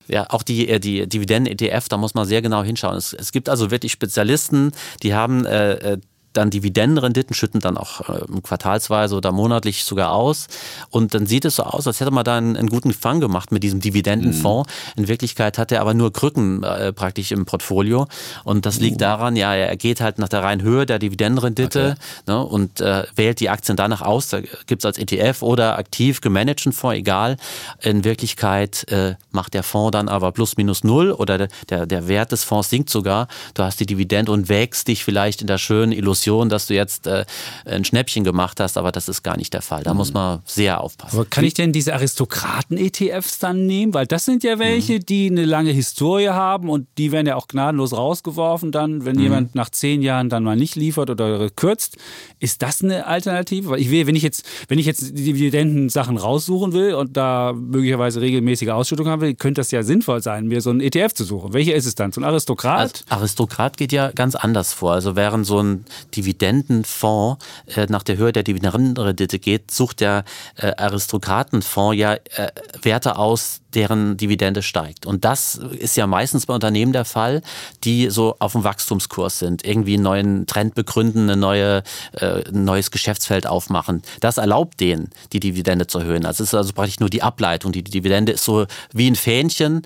[0.08, 2.98] Ja, auch die, äh, die Dividenden-ETF, da muss man sehr genau hinschauen.
[2.98, 5.98] Es, es gibt also wirklich Spezialisten, die haben äh, äh
[6.34, 10.48] dann Dividendenrenditen, schütten dann auch äh, quartalsweise oder monatlich sogar aus.
[10.90, 13.52] Und dann sieht es so aus, als hätte man da einen, einen guten Fang gemacht
[13.52, 14.70] mit diesem Dividendenfonds.
[14.96, 15.02] Mhm.
[15.04, 18.08] In Wirklichkeit hat er aber nur Krücken äh, praktisch im Portfolio.
[18.44, 19.00] Und das liegt uh.
[19.00, 22.32] daran, ja, er geht halt nach der reinen Höhe der Dividendenrendite okay.
[22.32, 24.30] ne, und äh, wählt die Aktien danach aus.
[24.30, 27.38] Da gibt es als ETF oder aktiv gemanagten Fonds, egal.
[27.82, 32.32] In Wirklichkeit äh, macht der Fonds dann aber plus minus null oder der, der Wert
[32.32, 33.28] des Fonds sinkt sogar.
[33.54, 37.08] Du hast die Dividende und wägst dich vielleicht in der schönen Illusion, dass du jetzt
[37.08, 37.26] äh,
[37.66, 39.84] ein Schnäppchen gemacht hast, aber das ist gar nicht der Fall.
[39.84, 39.98] Da mhm.
[39.98, 41.18] muss man sehr aufpassen.
[41.18, 43.94] Aber kann ich denn diese Aristokraten-ETFs dann nehmen?
[43.94, 45.06] Weil das sind ja welche, mhm.
[45.06, 49.22] die eine lange Historie haben und die werden ja auch gnadenlos rausgeworfen dann, wenn mhm.
[49.24, 51.98] jemand nach zehn Jahren dann mal nicht liefert oder kürzt.
[52.40, 53.70] Ist das eine Alternative?
[53.70, 57.54] Weil ich will, wenn ich jetzt, wenn ich jetzt die Dividenden-Sachen raussuchen will und da
[57.54, 61.24] möglicherweise regelmäßige Ausschüttung haben will, könnte das ja sinnvoll sein, mir so einen ETF zu
[61.24, 61.54] suchen.
[61.54, 62.12] Welcher ist es dann?
[62.12, 62.82] So ein Aristokrat?
[62.82, 64.94] Also Aristokrat geht ja ganz anders vor.
[64.94, 65.86] Also während so ein
[66.16, 67.44] Dividendenfonds
[67.76, 70.24] äh, nach der Höhe der Dividendenrendite geht, sucht der
[70.56, 72.52] äh, Aristokratenfonds ja äh,
[72.82, 75.06] Werte aus, deren Dividende steigt.
[75.06, 77.42] Und das ist ja meistens bei Unternehmen der Fall,
[77.84, 81.84] die so auf dem Wachstumskurs sind, irgendwie einen neuen Trend begründen, eine neue,
[82.14, 84.02] äh, ein neues Geschäftsfeld aufmachen.
[84.20, 86.24] Das erlaubt denen, die Dividende zu erhöhen.
[86.24, 87.72] Das ist also praktisch nur die Ableitung.
[87.72, 89.82] Die Dividende ist so wie ein Fähnchen,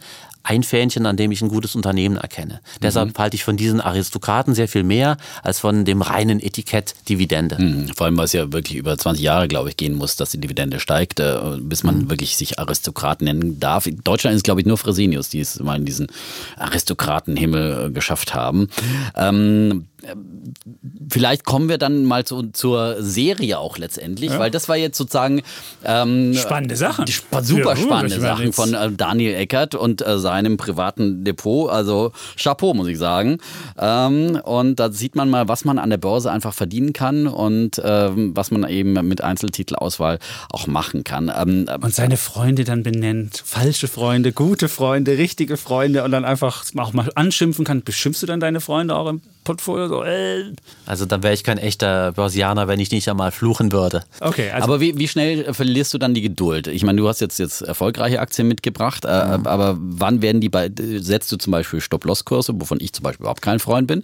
[0.47, 2.55] ein Fähnchen, an dem ich ein gutes Unternehmen erkenne.
[2.55, 2.79] Mhm.
[2.81, 7.61] Deshalb halte ich von diesen Aristokraten sehr viel mehr als von dem reinen Etikett Dividende.
[7.61, 7.89] Mhm.
[7.89, 10.39] Vor allem, weil es ja wirklich über 20 Jahre, glaube ich, gehen muss, dass die
[10.39, 12.09] Dividende steigt, äh, bis man mhm.
[12.09, 13.87] wirklich sich Aristokraten nennen darf.
[13.87, 16.07] In Deutschland ist, glaube ich, nur Fresenius, die es mal in diesen
[16.55, 18.69] Aristokratenhimmel äh, geschafft haben.
[19.15, 19.87] Ähm,
[21.09, 24.39] vielleicht kommen wir dann mal zu, zur Serie auch letztendlich, ja.
[24.39, 25.41] weil das war jetzt sozusagen
[25.83, 27.05] ähm, spannende Sachen.
[27.05, 31.69] Die sp super ja, spannende Sachen von äh, Daniel Eckert und äh, seinem privaten Depot.
[31.69, 33.37] Also Chapeau, muss ich sagen.
[33.77, 37.81] Ähm, und da sieht man mal, was man an der Börse einfach verdienen kann und
[37.83, 40.19] ähm, was man eben mit Einzeltitelauswahl
[40.51, 41.31] auch machen kann.
[41.35, 43.41] Ähm, und seine Freunde dann benennt.
[43.45, 47.83] Falsche Freunde, gute Freunde, richtige Freunde und dann einfach auch mal anschimpfen kann.
[47.83, 49.87] Beschimpfst du dann deine Freunde auch im Portfolio?
[49.87, 50.53] So, äh.
[50.85, 54.03] Also dann wäre ich kein echter Börsianer, wenn ich nicht einmal fluchen würde.
[54.19, 54.51] Okay.
[54.51, 56.67] Also aber wie, wie schnell verlierst du dann die Geduld?
[56.67, 59.47] Ich meine, du hast jetzt, jetzt erfolgreiche Aktien mitgebracht, äh, mhm.
[59.47, 63.41] aber wann werden die bei, setzt du zum Beispiel Stop-Loss-Kurse, wovon ich zum Beispiel überhaupt
[63.41, 64.03] kein Freund bin?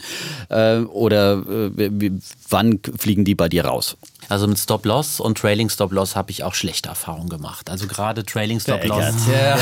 [0.50, 1.44] Äh, oder
[1.78, 2.12] äh,
[2.50, 3.98] wann fliegen die bei dir raus?
[4.30, 7.70] Also mit Stop-Loss und Trailing Stop-Loss habe ich auch schlechte Erfahrungen gemacht.
[7.70, 9.28] Also gerade Trailing Stop-Loss.
[9.32, 9.58] Ja.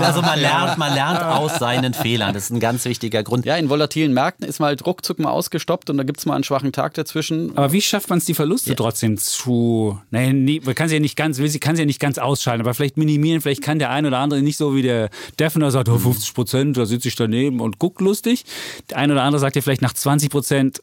[0.00, 2.32] Also man lernt, man lernt aus seinen Fehlern.
[2.32, 3.44] Das ist ein ganz wichtiger Grund.
[3.44, 6.44] Ja, in volatilen Märkten ist mal ruckzuck mal ausgestoppt und da gibt es mal einen
[6.44, 7.56] schwachen Tag dazwischen.
[7.56, 8.76] Aber wie schafft man es, die Verluste ja.
[8.76, 10.00] trotzdem zu.
[10.10, 12.62] Nein, nee, man kann sie ja nicht ganz, sie kann sie ja nicht ganz ausschalten,
[12.62, 15.88] aber vielleicht minimieren, vielleicht kann der ein oder andere nicht so wie der Defner sagt,
[15.88, 18.44] oh, 50 Prozent, da sitze ich daneben und guckt lustig.
[18.90, 20.80] Der ein oder andere sagt ja vielleicht nach 20 Prozent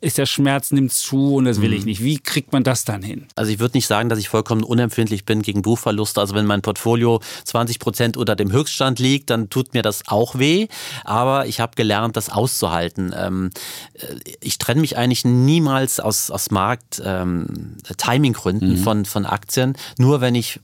[0.00, 1.86] ist der Schmerz nimmt zu und das will ich mhm.
[1.86, 2.00] nicht.
[2.02, 3.26] Wie kriegt man das dann hin?
[3.34, 6.20] Also ich würde nicht sagen, dass ich vollkommen unempfindlich bin gegen Buchverluste.
[6.20, 10.38] Also wenn mein Portfolio 20 Prozent unter dem Höchststand liegt, dann tut mir das auch
[10.38, 10.68] weh.
[11.04, 13.12] Aber ich habe gelernt, das auszuhalten.
[13.16, 13.50] Ähm,
[13.94, 18.82] äh, ich trenne mich eigentlich niemals aus, aus Markt-Timing-Gründen ähm, mhm.
[18.82, 19.76] von, von Aktien.
[19.98, 20.60] Nur wenn ich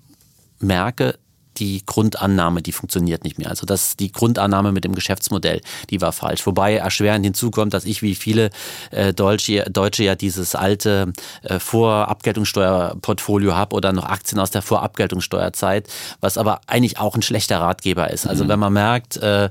[0.61, 1.19] merke,
[1.59, 3.51] die Grundannahme, die funktioniert nicht mehr.
[3.51, 6.47] Also das die Grundannahme mit dem Geschäftsmodell, die war falsch.
[6.47, 8.51] Wobei erschwerend hinzukommt, dass ich wie viele
[8.91, 15.89] äh, Deutsche, Deutsche ja dieses alte äh, Vorabgeltungssteuerportfolio habe oder noch Aktien aus der Vorabgeltungssteuerzeit,
[16.21, 18.27] was aber eigentlich auch ein schlechter Ratgeber ist.
[18.27, 18.49] Also mhm.
[18.49, 19.51] wenn man merkt, äh, äh,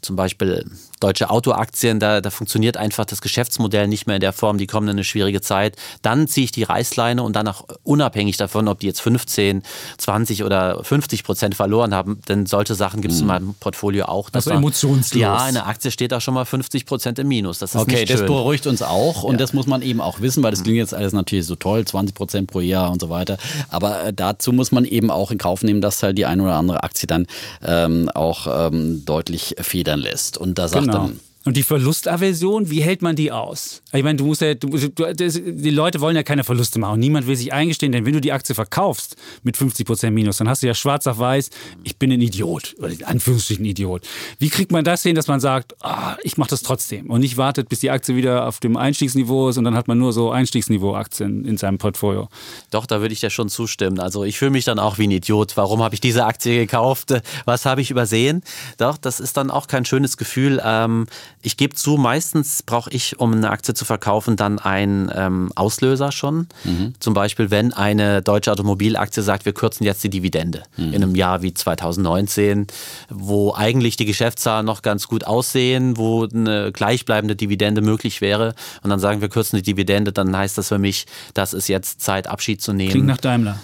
[0.00, 0.64] zum Beispiel
[1.00, 4.88] deutsche Autoaktien, da, da funktioniert einfach das Geschäftsmodell nicht mehr in der Form, die kommen
[4.88, 5.76] in eine schwierige Zeit.
[6.02, 9.62] Dann ziehe ich die Reißleine und dann auch unabhängig davon, ob die jetzt 15,
[9.98, 13.32] 20 oder 50 Prozent verloren haben, denn solche Sachen gibt es in mhm.
[13.32, 14.30] meinem Portfolio auch.
[14.32, 15.20] Also emotionslos.
[15.20, 17.58] Ja, eine Aktie steht auch schon mal 50 Prozent im Minus.
[17.58, 18.18] Das ist okay, nicht schön.
[18.18, 19.38] das beruhigt uns auch und ja.
[19.38, 22.14] das muss man eben auch wissen, weil das klingt jetzt alles natürlich so toll, 20
[22.14, 23.36] Prozent pro Jahr und so weiter.
[23.68, 26.54] Aber äh, dazu muss man eben auch in Kauf nehmen, dass halt die eine oder
[26.54, 27.26] andere Aktie dann
[27.64, 30.38] ähm, auch ähm, deutlich federn lässt.
[30.38, 31.10] Und da sagt genau.
[31.46, 33.80] Und die Verlustaversion, wie hält man die aus?
[33.92, 36.98] Ich meine, du musst ja, du, du, die Leute wollen ja keine Verluste machen.
[36.98, 40.64] Niemand will sich eingestehen, denn wenn du die Aktie verkaufst mit 50% Minus, dann hast
[40.64, 41.50] du ja schwarz auf weiß,
[41.84, 44.02] ich bin ein Idiot oder in Anführungsstrichen Idiot.
[44.40, 47.36] Wie kriegt man das hin, dass man sagt, ah, ich mache das trotzdem und nicht
[47.36, 50.32] wartet, bis die Aktie wieder auf dem Einstiegsniveau ist und dann hat man nur so
[50.32, 52.28] Einstiegsniveau-Aktien in seinem Portfolio?
[52.72, 54.00] Doch, da würde ich dir schon zustimmen.
[54.00, 55.56] Also ich fühle mich dann auch wie ein Idiot.
[55.56, 57.14] Warum habe ich diese Aktie gekauft?
[57.44, 58.42] Was habe ich übersehen?
[58.78, 60.60] Doch, das ist dann auch kein schönes Gefühl.
[60.64, 61.06] Ähm,
[61.46, 66.10] ich gebe zu, meistens brauche ich, um eine Aktie zu verkaufen, dann einen ähm, Auslöser
[66.10, 66.48] schon.
[66.64, 66.94] Mhm.
[66.98, 70.92] Zum Beispiel, wenn eine deutsche Automobilaktie sagt, wir kürzen jetzt die Dividende mhm.
[70.92, 72.66] in einem Jahr wie 2019,
[73.10, 78.56] wo eigentlich die Geschäftszahlen noch ganz gut aussehen, wo eine gleichbleibende Dividende möglich wäre.
[78.82, 82.00] Und dann sagen wir, kürzen die Dividende, dann heißt das für mich, das ist jetzt
[82.00, 82.90] Zeit, Abschied zu nehmen.
[82.90, 83.60] Klingt nach Daimler.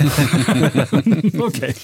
[1.38, 1.74] okay.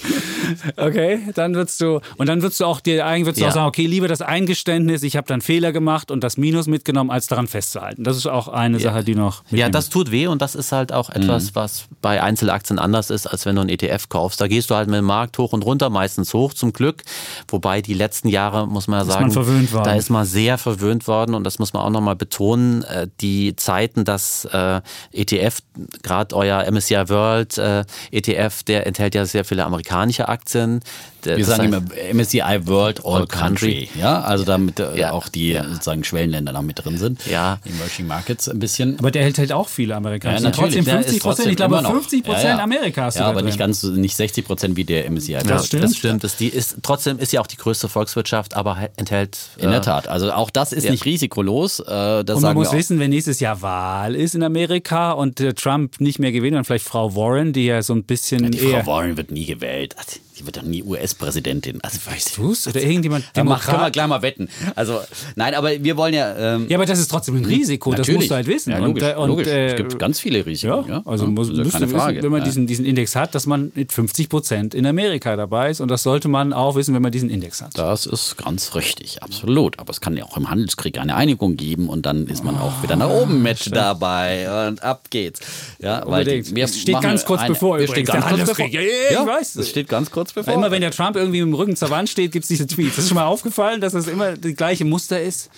[0.77, 3.49] Okay, dann würdest du, und dann würdest du auch dir eigentlich würdest du ja.
[3.49, 7.11] auch sagen, okay, lieber das Eingeständnis, ich habe dann Fehler gemacht und das Minus mitgenommen,
[7.11, 8.03] als daran festzuhalten.
[8.03, 8.91] Das ist auch eine ja.
[8.91, 9.43] Sache, die noch.
[9.51, 11.55] Ja, das tut weh und das ist halt auch etwas, mhm.
[11.55, 14.41] was bei Einzelaktien anders ist, als wenn du einen ETF kaufst.
[14.41, 17.03] Da gehst du halt mit dem Markt hoch und runter, meistens hoch zum Glück.
[17.49, 21.35] Wobei die letzten Jahre, muss man ja sagen, man da ist man sehr verwöhnt worden
[21.35, 22.83] und das muss man auch nochmal betonen.
[22.83, 24.81] Äh, die Zeiten, dass äh,
[25.11, 25.59] ETF,
[26.01, 30.81] gerade euer MSCI World äh, ETF, der enthält ja sehr viele amerikanische Aktien.
[31.25, 31.81] Wir sagen immer
[32.13, 33.87] MSCI World All, All Country.
[33.87, 33.89] Country.
[33.99, 35.11] Ja, also damit äh, ja.
[35.11, 35.63] auch die ja.
[35.63, 37.25] sozusagen Schwellenländer noch mit drin sind.
[37.27, 37.59] Ja.
[37.65, 38.99] Emerging Markets ein bisschen.
[38.99, 40.35] Aber der hält halt auch viele Amerikaner.
[40.35, 40.75] Ja, natürlich.
[40.75, 42.63] Trotzdem 50 Prozent, ich glaube 50 Prozent ja, ja.
[42.63, 43.15] Amerikas.
[43.15, 45.33] Ja, aber nicht ganz, nicht 60 Prozent wie der MSCI.
[45.33, 45.83] Das, das stimmt.
[45.83, 46.23] Das stimmt.
[46.23, 49.37] Das die ist, trotzdem ist ja auch die größte Volkswirtschaft, aber enthält.
[49.57, 50.07] In der äh, Tat.
[50.07, 51.79] Also auch das ist nicht risikolos.
[51.79, 56.19] Äh, und man muss wissen, wenn nächstes Jahr Wahl ist in Amerika und Trump nicht
[56.19, 58.51] mehr gewinnt, dann vielleicht Frau Warren, die ja so ein bisschen.
[58.51, 59.95] die Frau Warren wird nie gewählt.
[60.33, 61.79] Also, die wird doch nie US-Präsidentin.
[61.81, 62.67] Also, weißt du es?
[62.67, 63.65] Oder irgendjemand Demokrat?
[63.65, 64.49] Können wir gleich mal wetten.
[64.75, 65.01] Also,
[65.35, 66.55] nein, aber wir wollen ja.
[66.55, 68.07] Ähm, ja, aber das ist trotzdem ein Risiko, Natürlich.
[68.07, 68.71] das musst du halt wissen.
[68.71, 69.47] Ja, logisch, und, äh, und, logisch.
[69.47, 70.87] Äh, es gibt ganz viele Risiken.
[70.87, 73.71] Ja, also ja, muss, also müsste wissen, wenn man diesen, diesen Index hat, dass man
[73.75, 75.81] mit 50 Prozent in Amerika dabei ist.
[75.81, 77.77] Und das sollte man auch wissen, wenn man diesen Index hat.
[77.77, 79.79] Das ist ganz richtig, absolut.
[79.79, 82.81] Aber es kann ja auch im Handelskrieg eine Einigung geben und dann ist man auch
[82.81, 83.73] wieder nach oben mit Schön.
[83.73, 84.67] dabei.
[84.67, 85.41] Und ab geht's.
[85.79, 88.73] Ja, weil die, wir steht ganz kurz eine, bevor übrigens der Handelskrieg.
[88.73, 88.81] Ja,
[89.21, 89.55] ich weiß.
[89.57, 90.53] Es steht ganz kurz bevor.
[90.53, 92.97] Immer wenn der Trump irgendwie im Rücken zur Wand steht, gibt es diese Tweets.
[92.97, 95.49] Ist schon mal aufgefallen, dass das immer das gleiche Muster ist?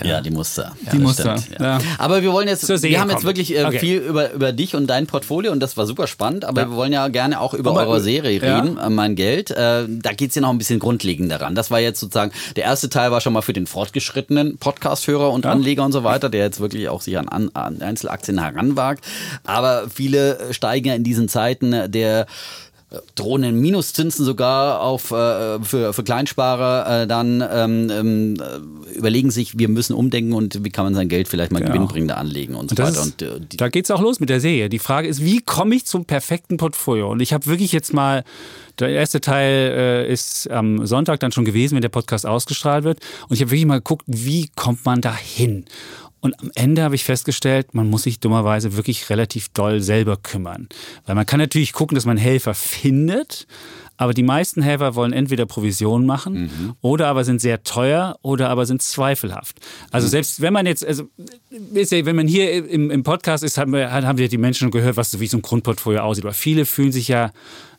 [0.00, 0.72] Ja, ja die Muster.
[0.84, 1.38] Ja, die Muster.
[1.38, 1.78] Stimmt, ja.
[1.98, 3.78] Aber wir wollen jetzt, wir haben jetzt wirklich äh, okay.
[3.78, 6.92] viel über, über dich und dein Portfolio und das war super spannend, aber wir wollen
[6.92, 9.50] ja gerne auch über eure Serie reden, äh, mein Geld.
[9.50, 11.54] Äh, da geht es ja noch ein bisschen grundlegender ran.
[11.54, 15.46] Das war jetzt sozusagen, der erste Teil war schon mal für den fortgeschrittenen Podcast-Hörer und
[15.46, 19.04] Anleger und so weiter, der jetzt wirklich auch sich an, an Einzelaktien heranwagt.
[19.44, 22.26] Aber viele steigen ja in diesen Zeiten der
[23.14, 28.36] drohenden Minuszinsen sogar auf, äh, für, für Kleinsparer äh, dann ähm, ähm,
[28.94, 31.72] überlegen sich, wir müssen umdenken und wie kann man sein Geld vielleicht mal genau.
[31.72, 32.90] gewinnbringender anlegen und so weiter.
[32.90, 34.68] Ist, und, äh, da geht es auch los mit der Serie.
[34.68, 37.10] Die Frage ist, wie komme ich zum perfekten Portfolio?
[37.10, 38.24] Und ich habe wirklich jetzt mal,
[38.78, 42.98] der erste Teil äh, ist am Sonntag dann schon gewesen, wenn der Podcast ausgestrahlt wird.
[43.28, 45.64] Und ich habe wirklich mal geguckt, wie kommt man da hin?
[46.24, 50.70] Und am Ende habe ich festgestellt, man muss sich dummerweise wirklich relativ doll selber kümmern.
[51.04, 53.46] Weil man kann natürlich gucken, dass man Helfer findet,
[53.98, 56.72] aber die meisten Helfer wollen entweder Provision machen mhm.
[56.80, 59.60] oder aber sind sehr teuer oder aber sind zweifelhaft.
[59.90, 60.12] Also mhm.
[60.12, 61.10] selbst wenn man jetzt, also
[61.50, 64.96] wenn man hier im, im Podcast ist, haben, wir, haben wir die Menschen schon gehört,
[64.96, 66.24] was wie so ein Grundportfolio aussieht.
[66.24, 67.32] Aber viele fühlen sich ja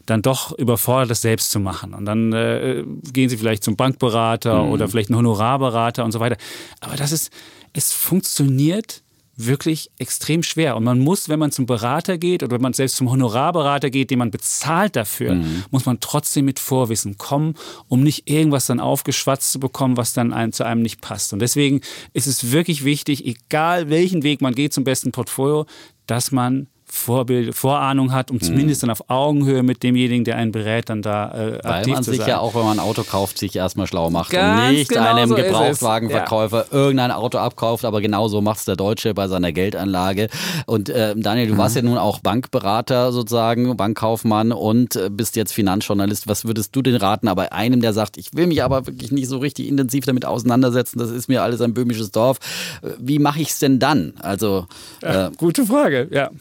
[0.06, 1.96] dann doch überfordert, das selbst zu machen.
[1.96, 4.70] Und dann äh, gehen sie vielleicht zum Bankberater mhm.
[4.70, 6.38] oder vielleicht einen Honorarberater und so weiter.
[6.82, 7.32] Aber das ist,
[7.76, 9.03] es funktioniert
[9.38, 10.78] wirklich extrem schwer.
[10.78, 14.09] Und man muss, wenn man zum Berater geht oder wenn man selbst zum Honorarberater geht,
[14.09, 15.65] den man bezahlt dafür, mhm.
[15.71, 17.55] muss man trotzdem mit Vorwissen kommen,
[17.89, 21.34] um nicht irgendwas dann aufgeschwatzt zu bekommen, was dann einem, zu einem nicht passt.
[21.34, 21.82] Und deswegen
[22.13, 25.65] ist es wirklich wichtig, egal welchen Weg man geht zum besten Portfolio,
[26.07, 28.41] dass man Vorbild, Vorahnung hat, um mhm.
[28.41, 32.18] zumindest dann auf Augenhöhe mit demjenigen, der einen berät, dann da äh, Weil man sich
[32.18, 32.28] sein.
[32.28, 35.14] ja auch, wenn man ein Auto kauft, sich erstmal schlau macht Ganz und nicht genau
[35.14, 36.78] einem so Gebrauchtwagenverkäufer ja.
[36.78, 40.30] irgendein Auto abkauft, aber genauso macht es der Deutsche bei seiner Geldanlage.
[40.66, 41.58] Und äh, Daniel, du mhm.
[41.58, 46.28] warst ja nun auch Bankberater sozusagen, Bankkaufmann und äh, bist jetzt Finanzjournalist.
[46.28, 49.28] Was würdest du denn raten, aber einem, der sagt, ich will mich aber wirklich nicht
[49.28, 52.38] so richtig intensiv damit auseinandersetzen, das ist mir alles ein böhmisches Dorf.
[52.82, 54.14] Äh, wie mache ich es denn dann?
[54.22, 54.68] Also,
[55.04, 56.32] ja, äh, gute Frage, ja.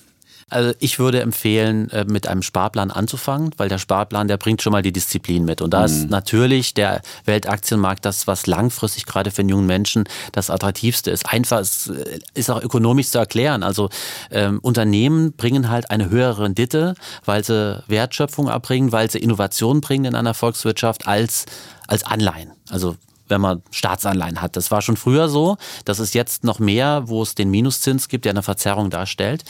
[0.48, 4.72] Also ich würde empfehlen, äh, mit einem Sparplan anzufangen, weil der Sparplan, der bringt schon
[4.72, 5.62] mal die Disziplin mit.
[5.62, 5.84] Und da mhm.
[5.86, 11.30] ist natürlich der Weltaktienmarkt das, was langfristig gerade für einen jungen Menschen das Attraktivste ist.
[11.30, 13.62] Einfach, es äh, ist auch ökonomisch zu erklären.
[13.62, 13.90] Also
[14.30, 20.04] ähm, Unternehmen bringen halt eine höhere Rendite, weil sie Wertschöpfung erbringen, weil sie Innovation bringen
[20.06, 21.46] in einer Volkswirtschaft als,
[21.86, 22.52] als Anleihen.
[22.70, 22.96] Also
[23.28, 24.56] wenn man Staatsanleihen hat.
[24.56, 25.56] Das war schon früher so.
[25.84, 29.44] Das ist jetzt noch mehr, wo es den Minuszins gibt, der eine Verzerrung darstellt.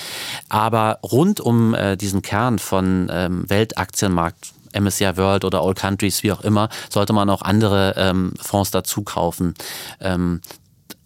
[0.48, 6.32] Aber rund um äh, diesen Kern von ähm, Weltaktienmarkt, MSCI World oder All Countries, wie
[6.32, 9.54] auch immer, sollte man auch andere ähm, Fonds dazu kaufen.
[10.00, 10.40] Ähm,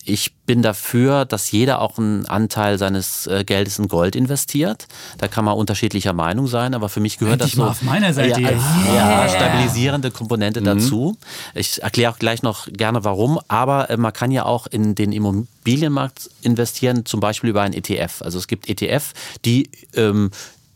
[0.09, 4.86] ich bin dafür, dass jeder auch einen Anteil seines äh, Geldes in Gold investiert.
[5.18, 7.82] Da kann man unterschiedlicher Meinung sein, aber für mich gehört Endlich das so mal auf
[7.82, 8.64] meiner Seite ja, jetzt.
[8.94, 10.64] ja, stabilisierende Komponente mhm.
[10.64, 11.16] dazu.
[11.54, 15.12] Ich erkläre auch gleich noch gerne warum, aber äh, man kann ja auch in den
[15.12, 18.22] Immobilienmarkt investieren, zum Beispiel über einen ETF.
[18.22, 19.12] Also es gibt ETF,
[19.44, 20.30] die ähm,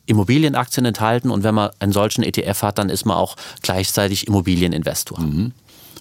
[0.04, 5.20] Immobilienaktien enthalten und wenn man einen solchen ETF hat, dann ist man auch gleichzeitig Immobilieninvestor.
[5.20, 5.52] Mhm.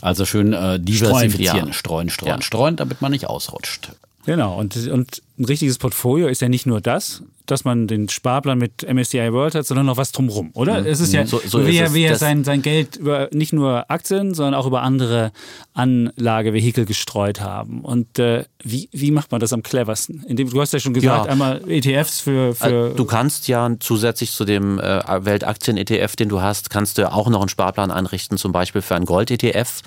[0.02, 2.42] Also schön äh, diversifizieren, streuen, streuen, streuen, ja.
[2.42, 3.92] streuen, damit man nicht ausrutscht.
[4.26, 8.58] Genau, und, und ein richtiges Portfolio ist ja nicht nur das, dass man den Sparplan
[8.58, 10.82] mit MSCI World hat, sondern noch was drumherum, oder?
[10.82, 10.88] Mhm.
[10.88, 13.90] Es ist ja, so, so wie, ist wie er sein, sein Geld über nicht nur
[13.90, 15.32] Aktien, sondern auch über andere
[15.74, 17.82] Anlagevehikel gestreut haben.
[17.82, 20.24] Und äh, wie, wie macht man das am cleversten?
[20.28, 21.32] Indem, du hast ja schon gesagt, ja.
[21.32, 22.92] einmal ETFs für, für.
[22.92, 27.42] Du kannst ja zusätzlich zu dem äh, Weltaktien-ETF, den du hast, kannst du auch noch
[27.42, 29.82] einen Sparplan einrichten, zum Beispiel für einen Gold-ETF.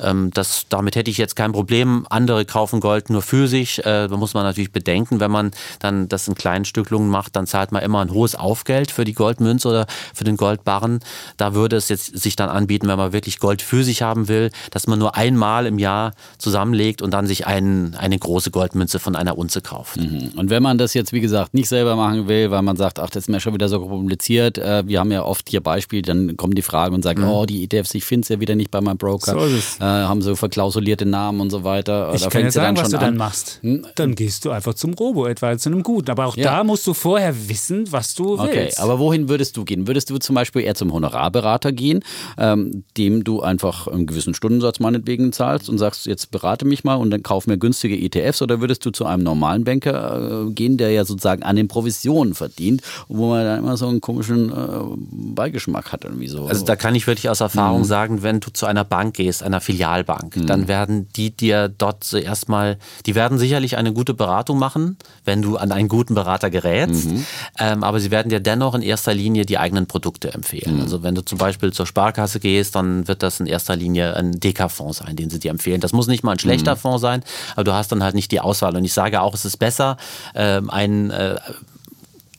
[0.00, 2.06] Ähm, das, damit hätte ich jetzt kein Problem.
[2.08, 3.80] Andere kaufen Gold nur für sich.
[3.80, 7.46] Äh, da muss man natürlich bedenken, wenn man dann das in kleinen Stücklungen macht, dann
[7.46, 11.00] zahlt man immer ein hohes Aufgeld für die Goldmünze oder für den Goldbarren.
[11.36, 14.50] Da würde es jetzt sich dann anbieten, wenn man wirklich Gold für sich haben will,
[14.70, 19.16] dass man nur einmal im Jahr zusammenlegt und dann sich einen, eine große Goldmünze von
[19.16, 19.96] einer Unze kauft.
[19.98, 20.32] Mhm.
[20.36, 23.10] Und wenn man das jetzt, wie gesagt, nicht selber machen will, weil man sagt, ach,
[23.10, 26.36] das ist mir schon wieder so kompliziert, äh, wir haben ja oft hier Beispiele, dann
[26.36, 27.28] kommen die Fragen und sagen, mhm.
[27.28, 30.22] oh, die ETFs, ich finde es ja wieder nicht bei meinem Broker, so äh, haben
[30.22, 32.12] so verklausulierte Namen und so weiter.
[32.14, 33.04] Ich da kann ja sagen, was du an.
[33.04, 33.58] dann machst.
[33.62, 33.86] Hm?
[33.94, 36.10] Dann gehst du einfach zum Robo, etwa zu einem guten.
[36.10, 36.50] Aber auch ja.
[36.50, 38.42] da musst du vorher wissen, was du willst.
[38.42, 39.86] Okay, aber wohin würdest du gehen?
[39.86, 42.00] Würdest du zum Beispiel eher zum Honorarberater gehen,
[42.36, 46.96] ähm, dem du einfach einen gewissen Stundensatz meinetwegen zahlst und sagst, jetzt berate mich mal
[46.96, 50.76] und dann kauf mir günstige ETFs oder würdest du zu einem normalen Banker äh, gehen,
[50.78, 54.54] der ja sozusagen an den Provisionen verdient, wo man dann immer so einen komischen äh,
[54.96, 56.46] Beigeschmack hat irgendwie so.
[56.46, 57.84] Also da kann ich wirklich aus Erfahrung mhm.
[57.84, 60.46] sagen, wenn du zu einer Bank gehst, einer Filialbank, mhm.
[60.46, 65.42] dann werden die dir dort zuerst mal, die werden sicherlich eine gute Beratung machen, wenn
[65.42, 67.26] du an einen guten Berater gerätst, mhm.
[67.58, 70.76] ähm, aber sie werden dir dennoch in erster Linie die eigenen Produkte empfehlen.
[70.76, 70.82] Mhm.
[70.82, 74.38] Also wenn du zum Beispiel zur Sparkasse gehst, dann wird das in erster Linie ein
[74.38, 75.80] DK-Fonds sein, den sie dir empfehlen.
[75.80, 76.78] Das muss nicht mal ein schlechter mhm.
[76.78, 78.76] Fonds sein, aber du hast dann halt nicht die Auswahl.
[78.76, 79.96] Und ich sage auch, es ist besser,
[80.36, 81.40] ähm, einen äh,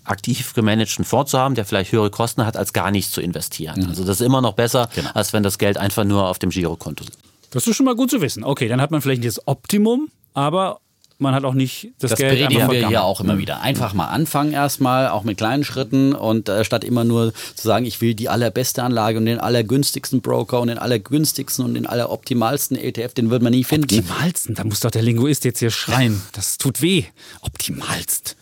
[0.06, 3.82] aktiv gemanagten Fonds zu haben, der vielleicht höhere Kosten hat, als gar nichts zu investieren.
[3.82, 3.90] Mhm.
[3.90, 5.10] Also das ist immer noch besser, genau.
[5.14, 7.18] als wenn das Geld einfach nur auf dem Girokonto ist.
[7.52, 8.44] Das ist schon mal gut zu wissen.
[8.44, 10.80] Okay, dann hat man vielleicht nicht das Optimum, aber
[11.24, 12.40] man hat auch nicht das, das Geld.
[12.40, 13.62] Das predigen wir hier auch immer wieder.
[13.62, 17.86] Einfach mal anfangen erstmal, auch mit kleinen Schritten und äh, statt immer nur zu sagen,
[17.86, 22.78] ich will die allerbeste Anlage und den allergünstigsten Broker und den allergünstigsten und den alleroptimalsten
[22.78, 24.00] ETF, den wird man nie finden.
[24.00, 26.22] Optimalsten, da muss doch der Linguist jetzt hier schreien.
[26.34, 27.06] Das tut weh.
[27.42, 28.36] Optimalst.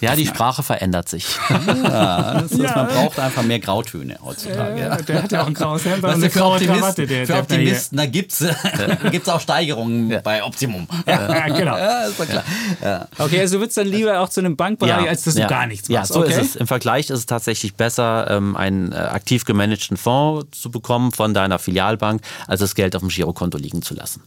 [0.00, 1.26] Ja, die Sprache verändert sich.
[1.88, 2.74] Ja, ist, ja.
[2.74, 4.80] Man braucht einfach mehr Grautöne heutzutage.
[4.80, 7.06] Ja, der hat ja auch ein graues Hemd und eine graue Krawatte.
[7.06, 8.44] Der, für Optimisten, da gibt es
[9.10, 10.20] gibt's auch Steigerungen ja.
[10.20, 10.86] bei Optimum.
[11.06, 11.76] Ja, genau.
[11.78, 13.08] Ja, ist doch klar.
[13.18, 15.88] Okay, also du würdest dann lieber auch zu einem Bankbereich, als dass du gar nichts
[15.88, 16.10] machst.
[16.10, 16.32] Ja, so okay?
[16.32, 16.56] ist es.
[16.56, 21.34] Im Vergleich ist es tatsächlich besser, ähm, einen äh, aktiv gemanagten Fonds zu bekommen von
[21.34, 24.22] deiner Filialbank, als das Geld auf dem Girokonto liegen zu lassen.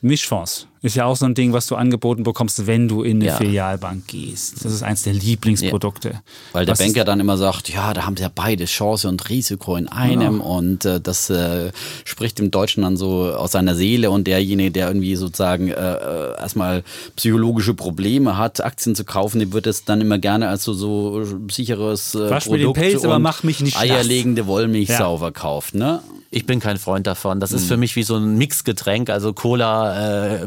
[0.00, 0.66] Mischfonds.
[0.80, 3.36] Ist ja auch so ein Ding, was du angeboten bekommst, wenn du in eine ja.
[3.36, 4.64] Filialbank gehst.
[4.64, 6.10] Das ist eins der Lieblingsprodukte.
[6.10, 6.22] Ja.
[6.52, 9.28] Weil der was Banker dann immer sagt, ja, da haben sie ja beide Chance und
[9.28, 10.44] Risiko in einem ja.
[10.44, 11.72] und äh, das äh,
[12.04, 16.38] spricht dem Deutschen dann so aus seiner Seele und derjenige, der irgendwie sozusagen äh, äh
[16.38, 16.84] erstmal
[17.16, 21.24] psychologische Probleme hat, Aktien zu kaufen, der wird es dann immer gerne als so, so
[21.50, 26.00] sicheres äh, Wasch Produkt mir den Pelz, aber mach mich nicht eierlegende Wollmilchsau verkauft, ne?
[26.30, 27.40] Ich bin kein Freund davon.
[27.40, 27.68] Das ist hm.
[27.68, 30.46] für mich wie so ein Mixgetränk, also Cola, äh,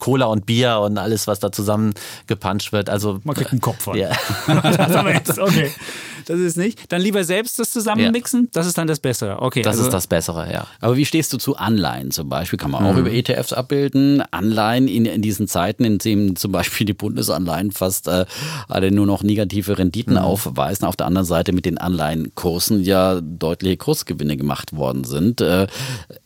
[0.00, 1.94] Cola und Bier und alles, was da zusammen
[2.26, 2.90] gepanscht wird.
[2.90, 3.96] Also, Man kriegt einen Kopf von.
[3.96, 4.10] Ja.
[4.46, 5.70] das aber jetzt, okay.
[6.26, 6.92] Das ist nicht.
[6.92, 8.48] Dann lieber selbst das zusammenmixen, ja.
[8.52, 9.42] das ist dann das Bessere.
[9.42, 9.62] Okay.
[9.62, 10.66] Das also ist das Bessere, ja.
[10.80, 12.58] Aber wie stehst du zu Anleihen zum Beispiel?
[12.58, 13.00] Kann man auch mhm.
[13.00, 14.22] über ETFs abbilden.
[14.30, 18.26] Anleihen in, in diesen Zeiten, in denen zum Beispiel die Bundesanleihen fast äh,
[18.68, 20.20] alle nur noch negative Renditen mhm.
[20.20, 20.86] aufweisen.
[20.86, 25.40] Auf der anderen Seite mit den Anleihenkursen ja deutliche Kursgewinne gemacht worden sind.
[25.40, 25.66] Äh,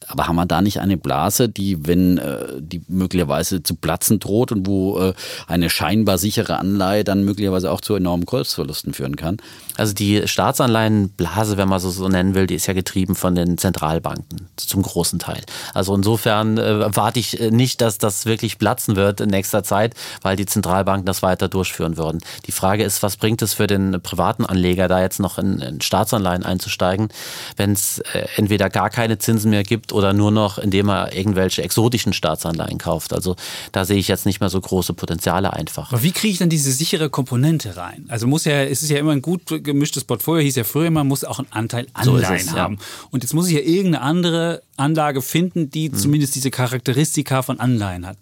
[0.09, 4.53] aber haben wir da nicht eine Blase, die, wenn äh, die möglicherweise zu platzen droht
[4.53, 5.15] und wo äh,
[5.47, 9.39] eine scheinbar sichere Anleihe dann möglicherweise auch zu enormen Kursverlusten führen kann?
[9.77, 13.59] Also die Staatsanleihenblase, wenn man so, so nennen will, die ist ja getrieben von den
[13.59, 15.41] Zentralbanken zum großen Teil.
[15.73, 19.95] Also insofern äh, erwarte ich äh, nicht, dass das wirklich platzen wird in nächster Zeit,
[20.23, 22.21] weil die Zentralbanken das weiter durchführen würden.
[22.47, 25.81] Die Frage ist, was bringt es für den privaten Anleger, da jetzt noch in, in
[25.81, 27.09] Staatsanleihen einzusteigen,
[27.57, 28.03] wenn es
[28.37, 33.13] entweder gar keine Zinsen mehr gibt oder nur noch, indem er irgendwelche exotischen Staatsanleihen kauft.
[33.13, 33.37] Also
[33.73, 35.93] da sehe ich jetzt nicht mehr so große Potenziale einfach.
[35.93, 38.05] Aber wie kriege ich dann diese sichere Komponente rein?
[38.09, 41.07] Also muss ja, es ist ja immer ein gut gemischtes Portfolio, hieß ja früher, man
[41.07, 42.75] muss auch einen Anteil Anleihen so es, haben.
[42.75, 43.07] Ja.
[43.11, 45.97] Und jetzt muss ich ja irgendeine andere Anlage finden, die hm.
[45.97, 48.19] zumindest diese Charakteristika von Anleihen hat.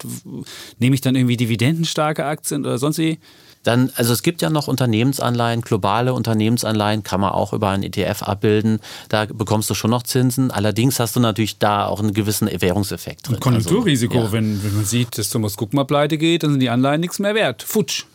[0.79, 3.19] Nehme ich dann irgendwie dividendenstarke Aktien oder sonst wie?
[3.63, 8.23] Dann, also es gibt ja noch Unternehmensanleihen, globale Unternehmensanleihen kann man auch über einen ETF
[8.23, 8.79] abbilden.
[9.09, 10.51] Da bekommst du schon noch Zinsen.
[10.51, 13.35] Allerdings hast du natürlich da auch einen gewissen Währungseffekt drin.
[13.35, 14.33] Und Konjunkturrisiko, also, ja.
[14.33, 17.35] wenn, wenn man sieht, dass Thomas mal pleite geht, dann sind die Anleihen nichts mehr
[17.35, 17.63] wert.
[17.63, 18.05] Futsch.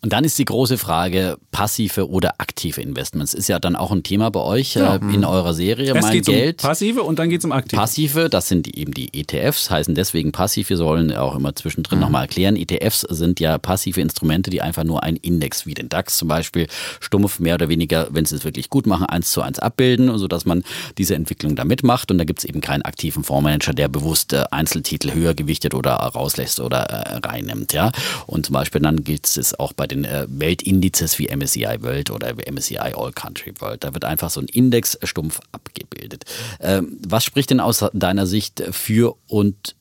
[0.00, 3.34] Und dann ist die große Frage, passive oder aktive Investments.
[3.34, 4.96] Ist ja dann auch ein Thema bei euch ja.
[4.96, 5.94] äh, in eurer Serie.
[5.94, 6.62] Es mein Geld.
[6.62, 7.80] Um passive und dann geht es um aktive.
[7.80, 10.70] Passive, das sind eben die ETFs, heißen deswegen passiv.
[10.70, 12.04] Wir sollen auch immer zwischendrin mhm.
[12.04, 12.56] nochmal erklären.
[12.56, 16.68] ETFs sind ja passive Instrumente, die einfach nur einen Index wie den DAX zum Beispiel
[17.00, 20.44] stumpf mehr oder weniger, wenn sie es wirklich gut machen, eins zu eins abbilden, sodass
[20.44, 20.62] man
[20.96, 22.10] diese Entwicklung da mitmacht.
[22.10, 25.94] Und da gibt es eben keinen aktiven Fondsmanager, der bewusst äh, Einzeltitel höher gewichtet oder
[25.94, 27.72] rauslässt oder äh, reinnimmt.
[27.72, 27.92] Ja?
[28.26, 32.34] Und zum Beispiel dann gilt es auch bei den äh, Weltindizes wie MSCI World oder
[32.50, 33.84] MSCI All Country World.
[33.84, 36.24] Da wird einfach so ein Index stumpf abgebildet.
[36.60, 39.74] Ähm, was spricht denn aus deiner Sicht für und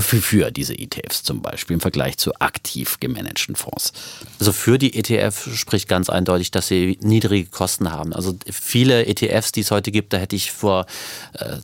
[0.00, 3.92] für, für diese ETFs zum Beispiel im Vergleich zu aktiv gemanagten Fonds?
[4.38, 8.12] Also für die ETF spricht ganz eindeutig, dass sie niedrige Kosten haben.
[8.12, 10.86] Also viele ETFs, die es heute gibt, da hätte ich vor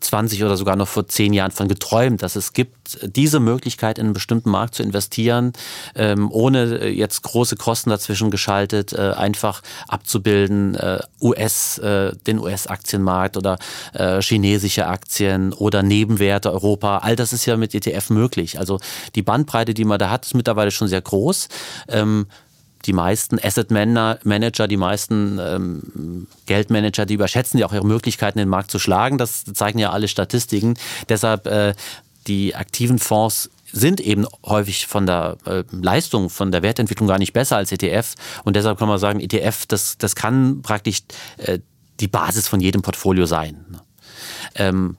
[0.01, 3.99] 20 äh, oder sogar noch vor 10 Jahren von geträumt, dass es gibt, diese Möglichkeit
[3.99, 5.53] in einen bestimmten Markt zu investieren,
[5.95, 10.76] ähm, ohne äh, jetzt große Kosten dazwischen geschaltet, äh, einfach abzubilden,
[11.20, 13.59] US, den US-Aktienmarkt oder
[14.20, 16.99] chinesische Aktien oder Nebenwerte Europa.
[16.99, 18.59] All das ist ja mit ETF möglich.
[18.59, 18.80] Also
[19.14, 21.49] die Bandbreite, die man da hat, ist mittlerweile schon sehr groß.
[21.88, 22.26] Ähm,
[22.86, 28.49] die meisten Asset Manager, die meisten ähm, Geldmanager, die überschätzen ja auch ihre Möglichkeiten, den
[28.49, 29.18] Markt zu schlagen.
[29.18, 30.76] Das zeigen ja alle Statistiken.
[31.09, 31.74] Deshalb äh,
[32.27, 37.33] die aktiven Fonds sind eben häufig von der äh, Leistung, von der Wertentwicklung gar nicht
[37.33, 38.14] besser als ETF.
[38.45, 41.01] Und deshalb kann man sagen, ETF, das, das kann praktisch
[41.39, 41.59] äh,
[42.01, 43.79] die Basis von jedem Portfolio sein.
[44.55, 44.97] Ähm,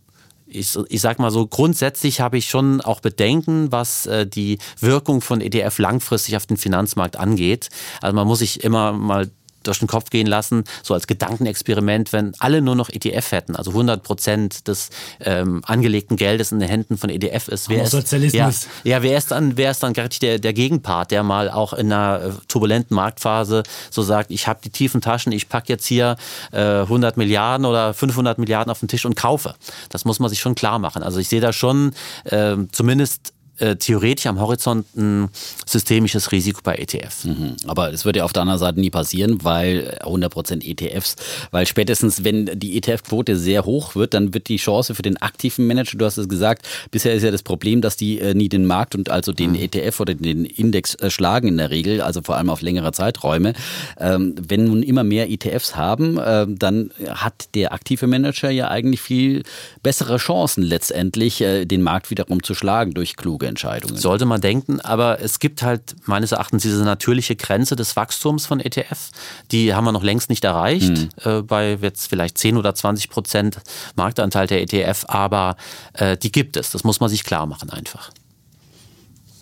[0.48, 5.22] ich, ich sag mal so, grundsätzlich habe ich schon auch Bedenken, was äh, die Wirkung
[5.22, 7.70] von ETF langfristig auf den Finanzmarkt angeht.
[8.02, 9.30] Also man muss sich immer mal
[9.64, 13.72] durch den Kopf gehen lassen, so als Gedankenexperiment, wenn alle nur noch ETF hätten, also
[13.72, 14.90] 100 Prozent des
[15.20, 17.70] ähm, angelegten Geldes in den Händen von ETF ist.
[17.70, 17.84] Wer
[18.48, 18.68] ist.
[18.84, 21.74] Ja, ja wer ist dann, wer ist dann gerade der, der Gegenpart, der mal auch
[21.74, 25.86] in einer äh, turbulenten Marktphase so sagt, ich habe die tiefen Taschen, ich packe jetzt
[25.86, 26.18] hier
[26.52, 29.56] äh, 100 Milliarden oder 500 Milliarden auf den Tisch und kaufe.
[29.90, 31.04] Das muss man sich schon klar machen.
[31.04, 31.94] Also ich sehe da schon
[32.26, 35.30] äh, zumindest äh, theoretisch am Horizont ein
[35.66, 37.26] systemisches Risiko bei ETFs.
[37.26, 37.56] Mhm.
[37.68, 41.16] Aber es wird ja auf der anderen Seite nie passieren, weil 100% ETFs,
[41.52, 45.68] weil spätestens, wenn die ETF-Quote sehr hoch wird, dann wird die Chance für den aktiven
[45.68, 48.66] Manager, du hast es gesagt, bisher ist ja das Problem, dass die äh, nie den
[48.66, 49.58] Markt und also den mhm.
[49.58, 53.54] ETF oder den Index äh, schlagen in der Regel, also vor allem auf längere Zeiträume.
[54.00, 59.02] Ähm, wenn nun immer mehr ETFs haben, äh, dann hat der aktive Manager ja eigentlich
[59.02, 59.44] viel
[59.84, 63.98] bessere Chancen letztendlich, äh, den Markt wiederum zu schlagen durch kluge kluge Entscheidungen.
[63.98, 68.60] Sollte man denken, aber es gibt halt meines Erachtens diese natürliche Grenze des Wachstums von
[68.60, 69.12] ETF.
[69.52, 71.10] Die haben wir noch längst nicht erreicht, mhm.
[71.24, 73.58] äh, bei jetzt vielleicht 10 oder 20 Prozent
[73.96, 75.56] Marktanteil der ETF, aber
[75.94, 76.72] äh, die gibt es.
[76.72, 78.12] Das muss man sich klar machen einfach.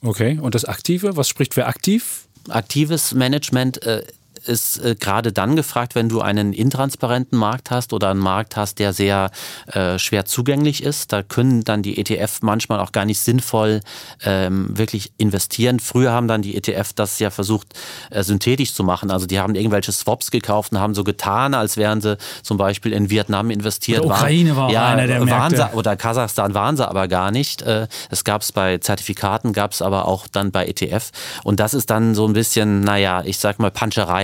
[0.03, 2.27] Okay, und das Aktive, was spricht für aktiv?
[2.49, 4.03] Aktives Management äh,
[4.45, 8.79] ist äh, gerade dann gefragt, wenn du einen intransparenten Markt hast oder einen Markt hast,
[8.79, 9.31] der sehr
[9.67, 11.13] äh, schwer zugänglich ist.
[11.13, 13.81] Da können dann die ETF manchmal auch gar nicht sinnvoll
[14.23, 15.79] ähm, wirklich investieren.
[15.79, 17.73] Früher haben dann die ETF das ja versucht,
[18.09, 19.11] äh, synthetisch zu machen.
[19.11, 22.93] Also die haben irgendwelche Swaps gekauft und haben so getan, als wären sie zum Beispiel
[22.93, 24.05] in Vietnam investiert.
[24.05, 27.61] Oder Ukraine war, ja, einer der waren sie, Oder Kasachstan waren sie aber gar nicht.
[27.61, 31.11] Äh, es gab es bei Zertifikaten, gab es aber auch dann bei ETF.
[31.43, 33.71] Und das ist dann so ein bisschen, naja, ich sag mal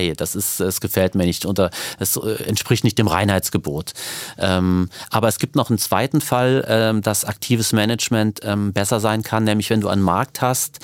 [0.07, 1.45] Panscherei das ist, es gefällt mir nicht.
[1.45, 3.93] Unter, es äh, entspricht nicht dem Reinheitsgebot.
[4.37, 9.23] Ähm, aber es gibt noch einen zweiten Fall, ähm, dass aktives Management ähm, besser sein
[9.23, 10.79] kann, nämlich wenn du einen Markt hast,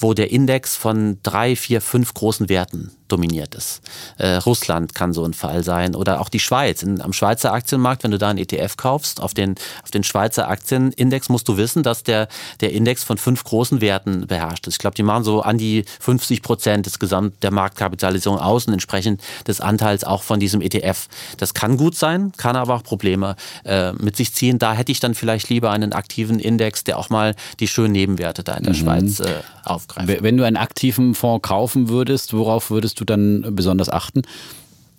[0.00, 3.82] wo der Index von drei, vier, fünf großen Werten dominiert ist.
[4.18, 6.82] Äh, Russland kann so ein Fall sein oder auch die Schweiz.
[6.82, 10.48] In, am Schweizer Aktienmarkt, wenn du da einen ETF kaufst, auf den, auf den Schweizer
[10.48, 12.28] Aktienindex musst du wissen, dass der,
[12.60, 14.74] der Index von fünf großen Werten beherrscht ist.
[14.74, 18.72] Ich glaube, die machen so an die 50 Prozent des Gesamt der Marktkapitalisierung aus und
[18.72, 21.08] entsprechend des Anteils auch von diesem ETF.
[21.36, 24.58] Das kann gut sein, kann aber auch Probleme äh, mit sich ziehen.
[24.58, 28.44] Da hätte ich dann vielleicht lieber einen aktiven Index, der auch mal die schönen Nebenwerte
[28.44, 28.78] da in der mhm.
[28.78, 29.42] Schweiz äh,
[29.90, 30.22] aufgreift.
[30.22, 34.22] Wenn du einen aktiven Fonds kaufen würdest, worauf würdest du dann besonders achten?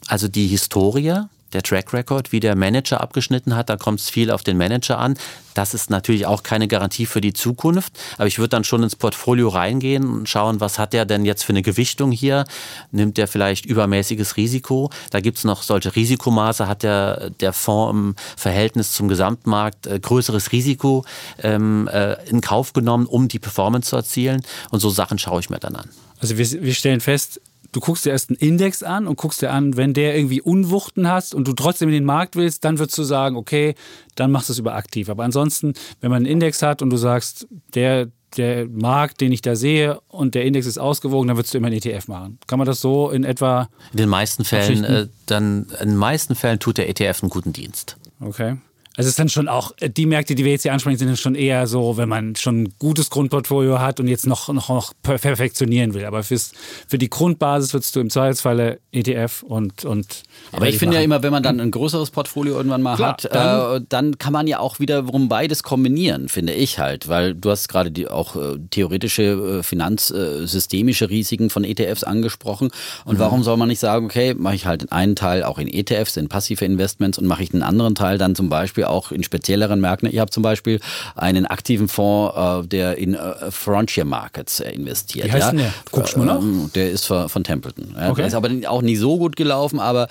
[0.08, 1.22] Also die Historie,
[1.54, 3.70] der Track Record, wie der Manager abgeschnitten hat.
[3.70, 5.16] Da kommt es viel auf den Manager an.
[5.54, 7.94] Das ist natürlich auch keine Garantie für die Zukunft.
[8.18, 11.44] Aber ich würde dann schon ins Portfolio reingehen und schauen, was hat der denn jetzt
[11.44, 12.46] für eine Gewichtung hier?
[12.92, 14.90] Nimmt der vielleicht übermäßiges Risiko?
[15.10, 16.68] Da gibt es noch solche Risikomaße.
[16.68, 21.06] Hat der, der Fonds im Verhältnis zum Gesamtmarkt äh, größeres Risiko
[21.44, 24.42] ähm, äh, in Kauf genommen, um die Performance zu erzielen?
[24.70, 25.90] Und so Sachen schaue ich mir dann an.
[26.20, 27.42] Also wir, wir stellen fest,
[27.72, 31.08] du guckst dir erst einen Index an und guckst dir an, wenn der irgendwie Unwuchten
[31.08, 33.76] hast und du trotzdem in den Markt willst, dann würdest du sagen, okay,
[34.16, 35.10] dann machst du es über aktiv.
[35.10, 38.08] Aber ansonsten, wenn man einen Index hat und du sagst, der,
[38.38, 41.68] der Markt, den ich da sehe und der Index ist ausgewogen, dann würdest du immer
[41.68, 42.40] einen ETF machen.
[42.48, 43.70] Kann man das so in etwa?
[43.92, 47.54] In den meisten Fällen, äh, dann in den meisten Fällen tut der ETF einen guten
[47.54, 47.98] Dienst.
[48.20, 48.58] Okay.
[48.98, 51.08] Also es ist dann schon auch, äh, die Märkte, die wir jetzt hier ansprechen, sind
[51.08, 54.68] dann schon eher so, wenn man schon ein gutes Grundportfolio hat und jetzt noch, noch,
[54.68, 56.04] noch perfektionieren will.
[56.04, 56.52] Aber fürs,
[56.88, 59.86] für die Grundbasis würdest du im Zweifelsfalle ETF und.
[59.86, 63.12] und Aber ich finde ja immer, wenn man dann ein größeres Portfolio irgendwann mal Klar,
[63.14, 67.08] hat, dann, äh, dann, kann man ja auch wiederum beides kombinieren, finde ich halt.
[67.08, 69.24] Weil du hast gerade die auch äh, theoretische
[69.60, 72.72] äh, finanzsystemische Risiken von ETFs angesprochen.
[73.06, 73.20] Und mhm.
[73.20, 76.28] warum soll man nicht sagen, okay, mache ich halt einen Teil auch in ETFs, in
[76.28, 79.80] passive Investments und mache ich einen anderen Teil dann zum Beispiel Beispiel auch in spezielleren
[79.82, 80.10] Märkten.
[80.12, 80.80] Ich habe zum Beispiel
[81.16, 85.28] einen aktiven Fonds, äh, der in äh, Frontier Markets äh, investiert.
[85.28, 85.50] Wie heißt ja?
[85.52, 85.74] denn der?
[85.92, 86.40] Guckst du mal nach?
[86.40, 87.96] Ähm, der ist von Templeton.
[87.96, 88.14] Okay.
[88.18, 90.08] Der ist aber auch nicht so gut gelaufen, aber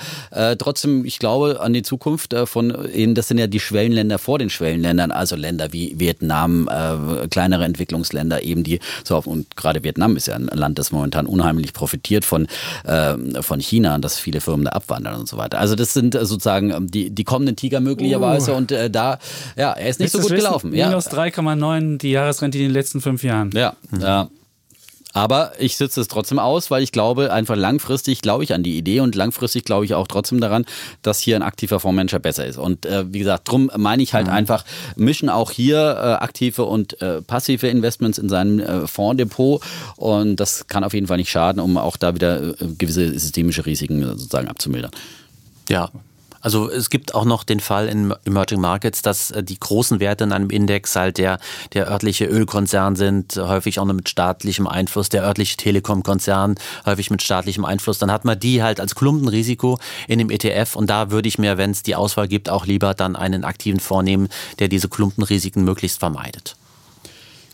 [0.59, 4.51] trotzdem, ich glaube an die Zukunft von eben, das sind ja die Schwellenländer vor den
[4.51, 6.69] Schwellenländern, also Länder wie Vietnam,
[7.31, 11.27] kleinere Entwicklungsländer eben, die so auf, und gerade Vietnam ist ja ein Land, das momentan
[11.27, 12.47] unheimlich profitiert von,
[12.85, 15.59] äh, von China, dass viele Firmen da abwandern und so weiter.
[15.59, 19.19] Also das sind sozusagen ähm, die, die kommenden Tiger möglicherweise uh und äh, da,
[19.57, 20.71] ja, er ist nicht Willst so gut gelaufen.
[20.71, 21.13] Minus ja.
[21.13, 23.51] 3,9 die Jahresrente in den letzten fünf Jahren.
[23.55, 24.01] Ja, mhm.
[24.01, 24.29] ja.
[25.13, 28.77] Aber ich sitze es trotzdem aus, weil ich glaube, einfach langfristig glaube ich an die
[28.77, 30.65] Idee und langfristig glaube ich auch trotzdem daran,
[31.03, 32.59] dass hier ein aktiver Fondsmanager besser ist.
[32.59, 34.35] Und äh, wie gesagt, drum meine ich halt mhm.
[34.35, 39.63] einfach, mischen auch hier äh, aktive und äh, passive Investments in seinem äh, Fondsdepot.
[39.97, 43.67] Und das kann auf jeden Fall nicht schaden, um auch da wieder äh, gewisse systemische
[43.67, 44.93] Risiken sozusagen abzumildern.
[45.69, 45.91] Ja,
[46.41, 50.25] also es gibt auch noch den Fall in Emerging Markets, dass äh, die großen Werte
[50.25, 51.39] in einem Index halt der,
[51.73, 57.65] der örtliche Ölkonzern sind, häufig auch mit staatlichem Einfluss, der örtliche Telekom-Konzern, häufig mit staatlichem
[57.65, 57.99] Einfluss.
[57.99, 59.79] Dann hat man die halt als Klumpenrisiko
[60.09, 62.95] in dem ETF und da würde ich mir, wenn es die Auswahl gibt, auch lieber
[62.95, 64.29] dann einen aktiven vornehmen,
[64.59, 66.57] der diese Klumpenrisiken möglichst vermeidet.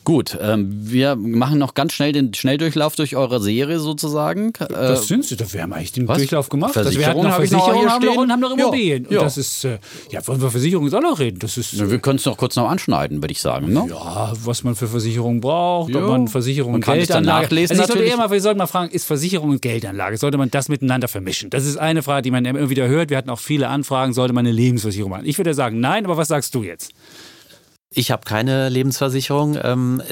[0.07, 4.53] Gut, ähm, wir machen noch ganz schnell den Schnelldurchlauf durch eure Serie sozusagen.
[4.61, 6.19] Äh, das sind sie, wir haben eigentlich den was?
[6.19, 6.75] Durchlauf gemacht.
[6.75, 9.07] Versicherung also wir hatten noch Versicherung, haben, noch, und haben noch Immobilien.
[9.11, 9.23] Ja, ja.
[9.25, 9.81] das ist, äh,
[10.13, 11.41] ja, wollen wir Versicherungen auch noch reden?
[11.41, 13.73] Das ist, ja, wir können es noch kurz noch anschneiden, würde ich sagen.
[13.73, 13.85] Ne?
[13.91, 16.01] Ja, was man für Versicherungen braucht, ja.
[16.01, 17.49] ob man Versicherung man und Geldanlage.
[17.51, 20.53] Also ich sollte eher mal, wir sollten mal fragen, ist Versicherung und Geldanlage, sollte man
[20.53, 21.51] das miteinander vermischen?
[21.51, 23.11] Das ist eine Frage, die man immer wieder hört.
[23.11, 25.27] Wir hatten auch viele Anfragen, sollte man eine Lebensversicherung machen?
[25.27, 26.93] Ich würde sagen, nein, aber was sagst du jetzt?
[27.91, 29.59] Ich habe keine Lebensversicherung.
[29.63, 30.03] Ähm,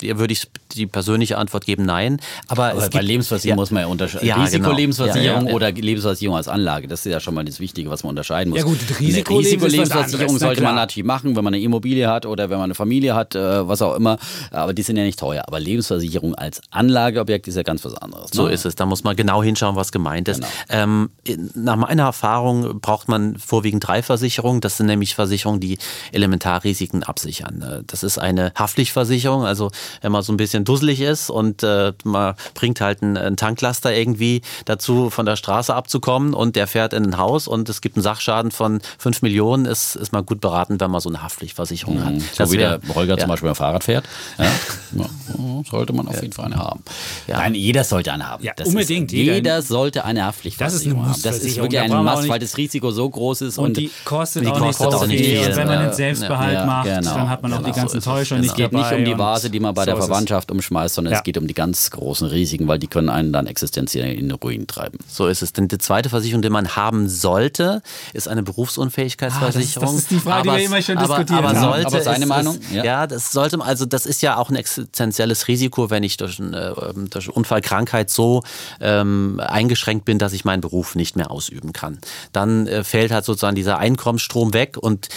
[0.00, 2.20] würde ich die persönliche Antwort geben, nein.
[2.46, 4.28] Aber, Aber bei gibt, Lebensversicherung ja, muss man ja unterscheiden.
[4.28, 5.50] Ja, Risikolebensversicherung genau.
[5.50, 6.88] ja, oder Lebensversicherung als Anlage.
[6.88, 8.58] Das ist ja schon mal das Wichtige, was man unterscheiden muss.
[8.58, 12.64] Ja gut, Risikolebensversicherung sollte man natürlich machen, wenn man eine Immobilie hat oder wenn man
[12.64, 14.18] eine Familie hat, äh, was auch immer.
[14.50, 15.44] Aber die sind ja nicht teuer.
[15.46, 18.32] Aber Lebensversicherung als Anlageobjekt ist ja ganz was anderes.
[18.32, 18.36] Ne?
[18.36, 18.74] So ist es.
[18.74, 20.40] Da muss man genau hinschauen, was gemeint ist.
[20.40, 20.50] Genau.
[20.68, 21.10] Ähm,
[21.54, 24.60] nach meiner Erfahrung braucht man vorwiegend drei Versicherungen.
[24.60, 25.78] Das sind nämlich Versicherungen, die
[26.12, 27.62] Elementarrisiken absichern.
[27.62, 29.70] Äh, das ist eine Haftpflichtversicherung, also
[30.00, 33.94] wenn man so ein bisschen dusselig ist und äh, man bringt halt einen, einen, Tanklaster
[33.94, 37.96] irgendwie dazu, von der Straße abzukommen und der fährt in ein Haus und es gibt
[37.96, 41.96] einen Sachschaden von 5 Millionen, ist, ist man gut beraten, wenn man so eine Haftpflichtversicherung
[41.96, 42.04] mhm.
[42.04, 42.14] hat.
[42.20, 43.18] So das wie der Holger ja.
[43.18, 44.04] zum Beispiel beim Fahrrad fährt.
[44.38, 44.44] Ja.
[44.92, 45.06] ja.
[45.70, 46.82] sollte man auf jeden Fall eine haben.
[47.26, 48.42] Nein, jeder sollte eine haben.
[48.42, 49.12] Ja, das unbedingt.
[49.12, 51.22] Ist, jeder sollte eine Haftpflichtversicherung haben.
[51.22, 53.58] Das ist wirklich ein Mast, weil das Risiko so groß ist.
[53.58, 55.46] Und, und die kostet, die auch, kostet nicht auch nicht viel.
[55.46, 57.14] Und wenn man den Selbstbehalt macht, genau.
[57.14, 57.76] dann hat man auch die genau.
[57.76, 60.50] ganzen Täuschungen nicht Es geht nicht um die Vase, die man bei so der Verwandtschaft
[60.50, 61.18] umschmeißt, sondern ja.
[61.18, 64.32] es geht um die ganz großen Risiken, weil die können einen dann existenziell in den
[64.32, 64.98] Ruin treiben.
[65.08, 65.52] So ist es.
[65.52, 69.88] Denn die zweite Versicherung, die man haben sollte, ist eine Berufsunfähigkeitsversicherung.
[69.88, 71.86] Ah, das, das, ist die Frage, aber, die wir immer schon diskutiert aber, aber Sollte
[71.86, 72.58] aber seine ist, Meinung?
[72.72, 72.84] ja.
[72.84, 73.06] ja.
[73.06, 76.72] das sollte, also das ist ja auch ein existenzielles Risiko, wenn ich durch, äh,
[77.10, 78.42] durch Unfallkrankheit so
[78.80, 81.98] ähm, eingeschränkt bin, dass ich meinen Beruf nicht mehr ausüben kann.
[82.32, 85.08] Dann äh, fällt halt sozusagen dieser Einkommensstrom weg und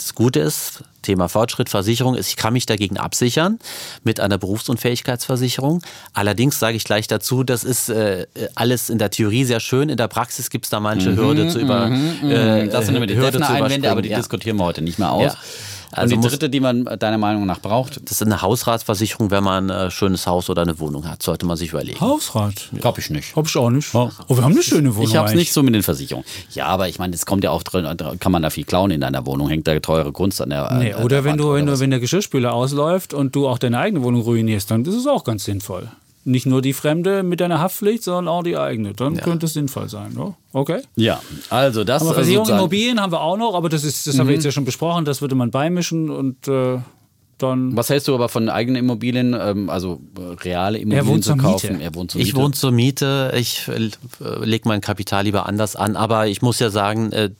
[0.00, 3.58] das Gute ist, Thema Fortschrittversicherung ist, ich kann mich dagegen absichern
[4.02, 5.82] mit einer Berufsunfähigkeitsversicherung.
[6.14, 9.96] Allerdings sage ich gleich dazu, das ist äh, alles in der Theorie sehr schön, in
[9.96, 13.06] der Praxis gibt es da manche mhm, Hürde zu über mhm, äh, Das sind immer
[13.06, 14.16] die Hürde zu Einwände, aber die ja.
[14.16, 15.32] diskutieren wir heute nicht mehr aus.
[15.32, 15.38] Ja.
[15.92, 18.00] Also und die dritte, die man deiner Meinung nach braucht?
[18.04, 21.22] Das ist eine Hausratsversicherung, wenn man ein schönes Haus oder eine Wohnung hat.
[21.22, 22.00] Sollte man sich überlegen.
[22.00, 22.68] Hausrat?
[22.80, 23.34] Glaube ich nicht.
[23.34, 23.94] Hab ich auch nicht.
[23.94, 25.08] Oh, wir haben eine schöne Wohnung.
[25.08, 26.26] Ich habe es nicht so mit den Versicherungen.
[26.52, 27.86] Ja, aber ich meine, es kommt ja auch drin,
[28.20, 29.48] kann man da viel klauen in deiner Wohnung.
[29.48, 30.72] Hängt da teure Kunst an der.
[30.74, 34.02] Nee, oder wenn du, wenn du, wenn der Geschirrspüler ausläuft und du auch deine eigene
[34.02, 35.88] Wohnung ruinierst, dann ist es auch ganz sinnvoll.
[36.24, 38.92] Nicht nur die Fremde mit deiner Haftpflicht, sondern auch die eigene.
[38.92, 39.22] Dann ja.
[39.22, 40.12] könnte es sinnvoll sein.
[40.12, 40.34] Ne?
[40.52, 40.82] Okay.
[40.94, 42.02] Ja, also das.
[42.02, 44.20] Aber Versicherung Immobilien haben wir auch noch, aber das, ist, das mhm.
[44.20, 44.36] haben wir mhm.
[44.36, 45.04] jetzt ja schon besprochen.
[45.06, 46.46] Das würde man beimischen und.
[46.48, 46.78] Äh,
[47.38, 51.80] dann Was hältst du aber von eigenen Immobilien, ähm, also äh, reale Immobilien zu kaufen?
[51.80, 52.28] Er wohnt zur Miete.
[52.28, 53.32] Ich wohne zur Miete.
[53.34, 53.90] Ich äh,
[54.44, 55.96] lege mein Kapital lieber anders an.
[55.96, 57.30] Aber ich muss ja sagen, äh,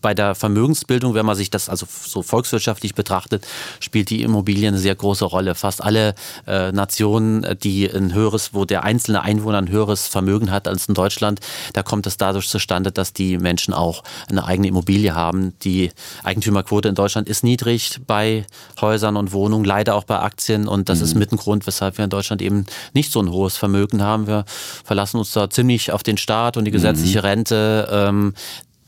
[0.00, 3.46] bei der Vermögensbildung, wenn man sich das also so volkswirtschaftlich betrachtet,
[3.80, 5.54] spielt die Immobilie eine sehr große Rolle.
[5.54, 6.14] Fast alle
[6.46, 10.94] äh, Nationen, die ein höheres, wo der einzelne Einwohner ein höheres Vermögen hat als in
[10.94, 11.40] Deutschland,
[11.72, 15.54] da kommt es dadurch zustande, dass die Menschen auch eine eigene Immobilie haben.
[15.62, 15.90] Die
[16.22, 18.46] Eigentümerquote in Deutschland ist niedrig bei
[18.80, 21.04] Häusern und Wohnungen, leider auch bei Aktien und das mhm.
[21.04, 24.26] ist mit ein Grund, weshalb wir in Deutschland eben nicht so ein hohes Vermögen haben.
[24.26, 24.44] Wir
[24.84, 27.24] verlassen uns da ziemlich auf den Staat und die gesetzliche mhm.
[27.24, 27.88] Rente.
[27.90, 28.34] Ähm,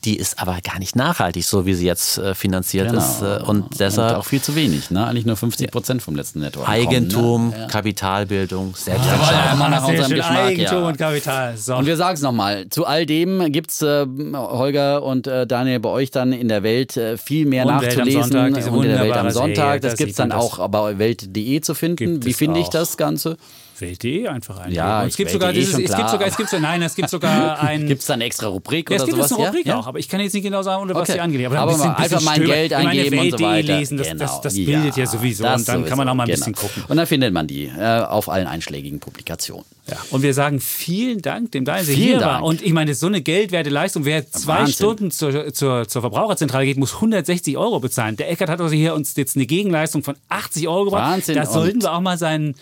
[0.05, 2.98] die ist aber gar nicht nachhaltig, so wie sie jetzt äh, finanziert genau.
[3.01, 3.20] ist.
[3.20, 4.12] Äh, und deshalb.
[4.12, 5.07] Und auch viel zu wenig, ne?
[5.07, 6.64] Eigentlich nur 50 Prozent vom letzten Netto.
[6.64, 7.68] Eigentum, ne?
[7.70, 9.61] Kapitalbildung, Selbstentscheidung.
[9.61, 10.88] Ja, ja, nach unserem Geschmack, Eigentum ja.
[10.88, 11.57] und Kapital.
[11.57, 11.76] So.
[11.76, 15.80] Und wir sagen es nochmal: Zu all dem gibt es, äh, Holger und äh, Daniel,
[15.80, 18.32] bei euch dann in der Welt äh, viel mehr und nachzulesen.
[18.32, 19.82] Welt Sonntag, und in der Welt am Sonntag.
[19.82, 22.24] Das, das gibt es dann auch bei Welt.de zu finden.
[22.24, 23.36] Wie finde ich das Ganze?
[23.80, 24.72] Welt.de einfach ein.
[24.72, 27.60] Ja, es gibt sogar dieses, es gibt sogar, es gibt so, nein, es gibt sogar
[27.62, 27.86] ein.
[27.86, 29.32] gibt es da eine extra Rubrik ja, oder es gibt sowas?
[29.32, 29.78] eine Rubrik ja?
[29.78, 31.14] auch, aber ich kann jetzt nicht genau sagen, unter was okay.
[31.14, 31.50] die angelegt.
[31.50, 33.78] Aber, aber ein bisschen, einfach bisschen mein Geld eingeben und so weiter.
[33.78, 34.24] lesen, das, genau.
[34.24, 35.84] das, das bildet ja, ja sowieso und dann sowieso.
[35.84, 36.38] kann man auch mal ein genau.
[36.38, 36.84] bisschen gucken.
[36.88, 39.64] Und dann findet man die äh, auf allen einschlägigen Publikationen.
[39.90, 39.96] Ja.
[40.10, 42.32] Und wir sagen vielen Dank dem Daniel, der hier Dank.
[42.32, 42.44] war.
[42.44, 44.04] Und ich meine, so eine geldwerte Leistung.
[44.04, 44.74] Wer zwei Wahnsinn.
[44.74, 48.16] Stunden zur, zur, zur Verbraucherzentrale geht, muss 160 Euro bezahlen.
[48.16, 51.12] Der Eckert hat also hier uns jetzt eine Gegenleistung von 80 Euro gebracht.
[51.12, 51.34] Wahnsinn.
[51.34, 52.54] Da sollten wir auch mal seinen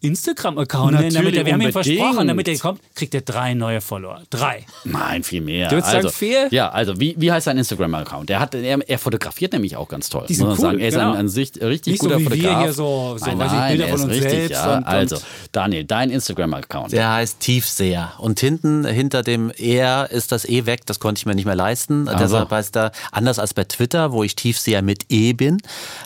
[0.00, 3.80] Instagram-Account nennen, damit er, wir haben ihm versprochen, damit er kommt, kriegt er drei neue
[3.80, 4.22] Follower.
[4.30, 4.66] Drei.
[4.84, 5.68] Nein, viel mehr.
[5.68, 6.48] Du würdest also, sagen vier?
[6.50, 8.30] Ja, also wie, wie heißt sein Instagram-Account?
[8.30, 10.26] Er, er, er fotografiert nämlich auch ganz toll.
[10.28, 10.78] Die sind muss cool, sagen.
[10.78, 11.12] Er ist genau.
[11.12, 12.58] ein, ein richtig Nicht guter so wie Fotograf.
[12.58, 14.50] Wir hier so, so nein, nein, Bilder von uns richtig, selbst.
[14.50, 14.76] Ja.
[14.76, 15.16] Und, also,
[15.52, 16.92] Daniel, dein Instagram-Account.
[16.92, 18.12] Der heißt Tiefseher.
[18.18, 20.86] Und hinten, hinter dem R ist das E weg.
[20.86, 22.08] Das konnte ich mir nicht mehr leisten.
[22.08, 22.22] Also.
[22.22, 25.58] Deshalb heißt er, anders als bei Twitter, wo ich Tiefseher mit E bin,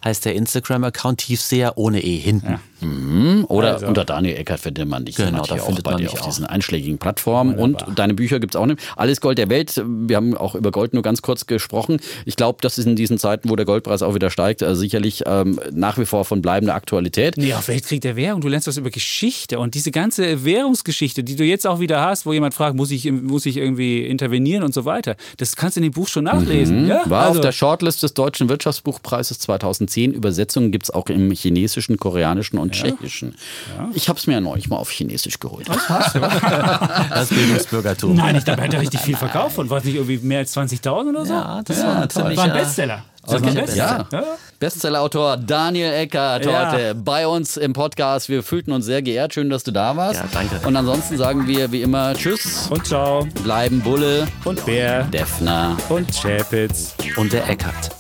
[0.05, 2.53] heißt der Instagram-Account Tiefseher ohne E hinten.
[2.53, 2.61] Ja.
[2.81, 3.45] Mhm.
[3.49, 3.87] Oder also.
[3.87, 5.17] unter Daniel Eckert findet man dich.
[5.17, 7.59] Genau, da findet man dich auf diesen einschlägigen Plattformen.
[7.59, 7.89] Wunderbar.
[7.89, 8.81] Und deine Bücher gibt es auch nicht.
[8.97, 9.83] Alles Gold der Welt.
[9.85, 12.01] Wir haben auch über Gold nur ganz kurz gesprochen.
[12.25, 15.25] Ich glaube, das ist in diesen Zeiten, wo der Goldpreis auch wieder steigt, also sicherlich
[15.27, 17.37] ähm, nach wie vor von bleibender Aktualität.
[17.37, 18.41] Nee, auf Weltkrieg der Währung.
[18.41, 19.59] Du lernst was über Geschichte.
[19.59, 23.11] Und diese ganze Währungsgeschichte, die du jetzt auch wieder hast, wo jemand fragt, muss ich,
[23.11, 25.17] muss ich irgendwie intervenieren und so weiter.
[25.37, 26.85] Das kannst du in dem Buch schon nachlesen.
[26.85, 26.89] Mhm.
[26.89, 27.03] Ja?
[27.07, 27.39] War also.
[27.39, 30.13] auf der Shortlist des Deutschen Wirtschaftsbuchpreises 2010.
[30.13, 32.83] Übersetzungen gibt es auch im Chinesischen, Koreanischen und ja.
[32.83, 33.35] Tschechischen.
[33.77, 33.91] Ja.
[33.95, 35.69] Ich habe es mir ja neulich mal auf Chinesisch geholt.
[35.69, 36.21] Das hast du.
[36.21, 38.15] das Bildungsbürgertum.
[38.15, 40.57] Nein, ich glaube, er hat richtig viel verkauft und war es nicht irgendwie mehr als
[40.57, 41.33] 20.000 oder so?
[41.33, 43.05] Ja, das ja, war, ziemlich, war ein Bestseller.
[43.27, 43.55] Okay.
[43.55, 44.07] Bestseller.
[44.11, 44.25] Ja.
[44.59, 46.73] Bestsellerautor Daniel Eckert ja.
[46.73, 48.29] heute bei uns im Podcast.
[48.29, 49.35] Wir fühlten uns sehr geehrt.
[49.35, 50.21] Schön, dass du da warst.
[50.21, 50.67] Ja, danke.
[50.67, 52.69] Und ansonsten sagen wir wie immer Tschüss.
[52.71, 53.27] Und ciao.
[53.45, 54.27] Bleiben Bulle.
[54.45, 55.05] Und Bär.
[55.05, 55.77] Defner.
[55.89, 56.95] Und Chapitz.
[57.17, 57.91] Und der Eckert.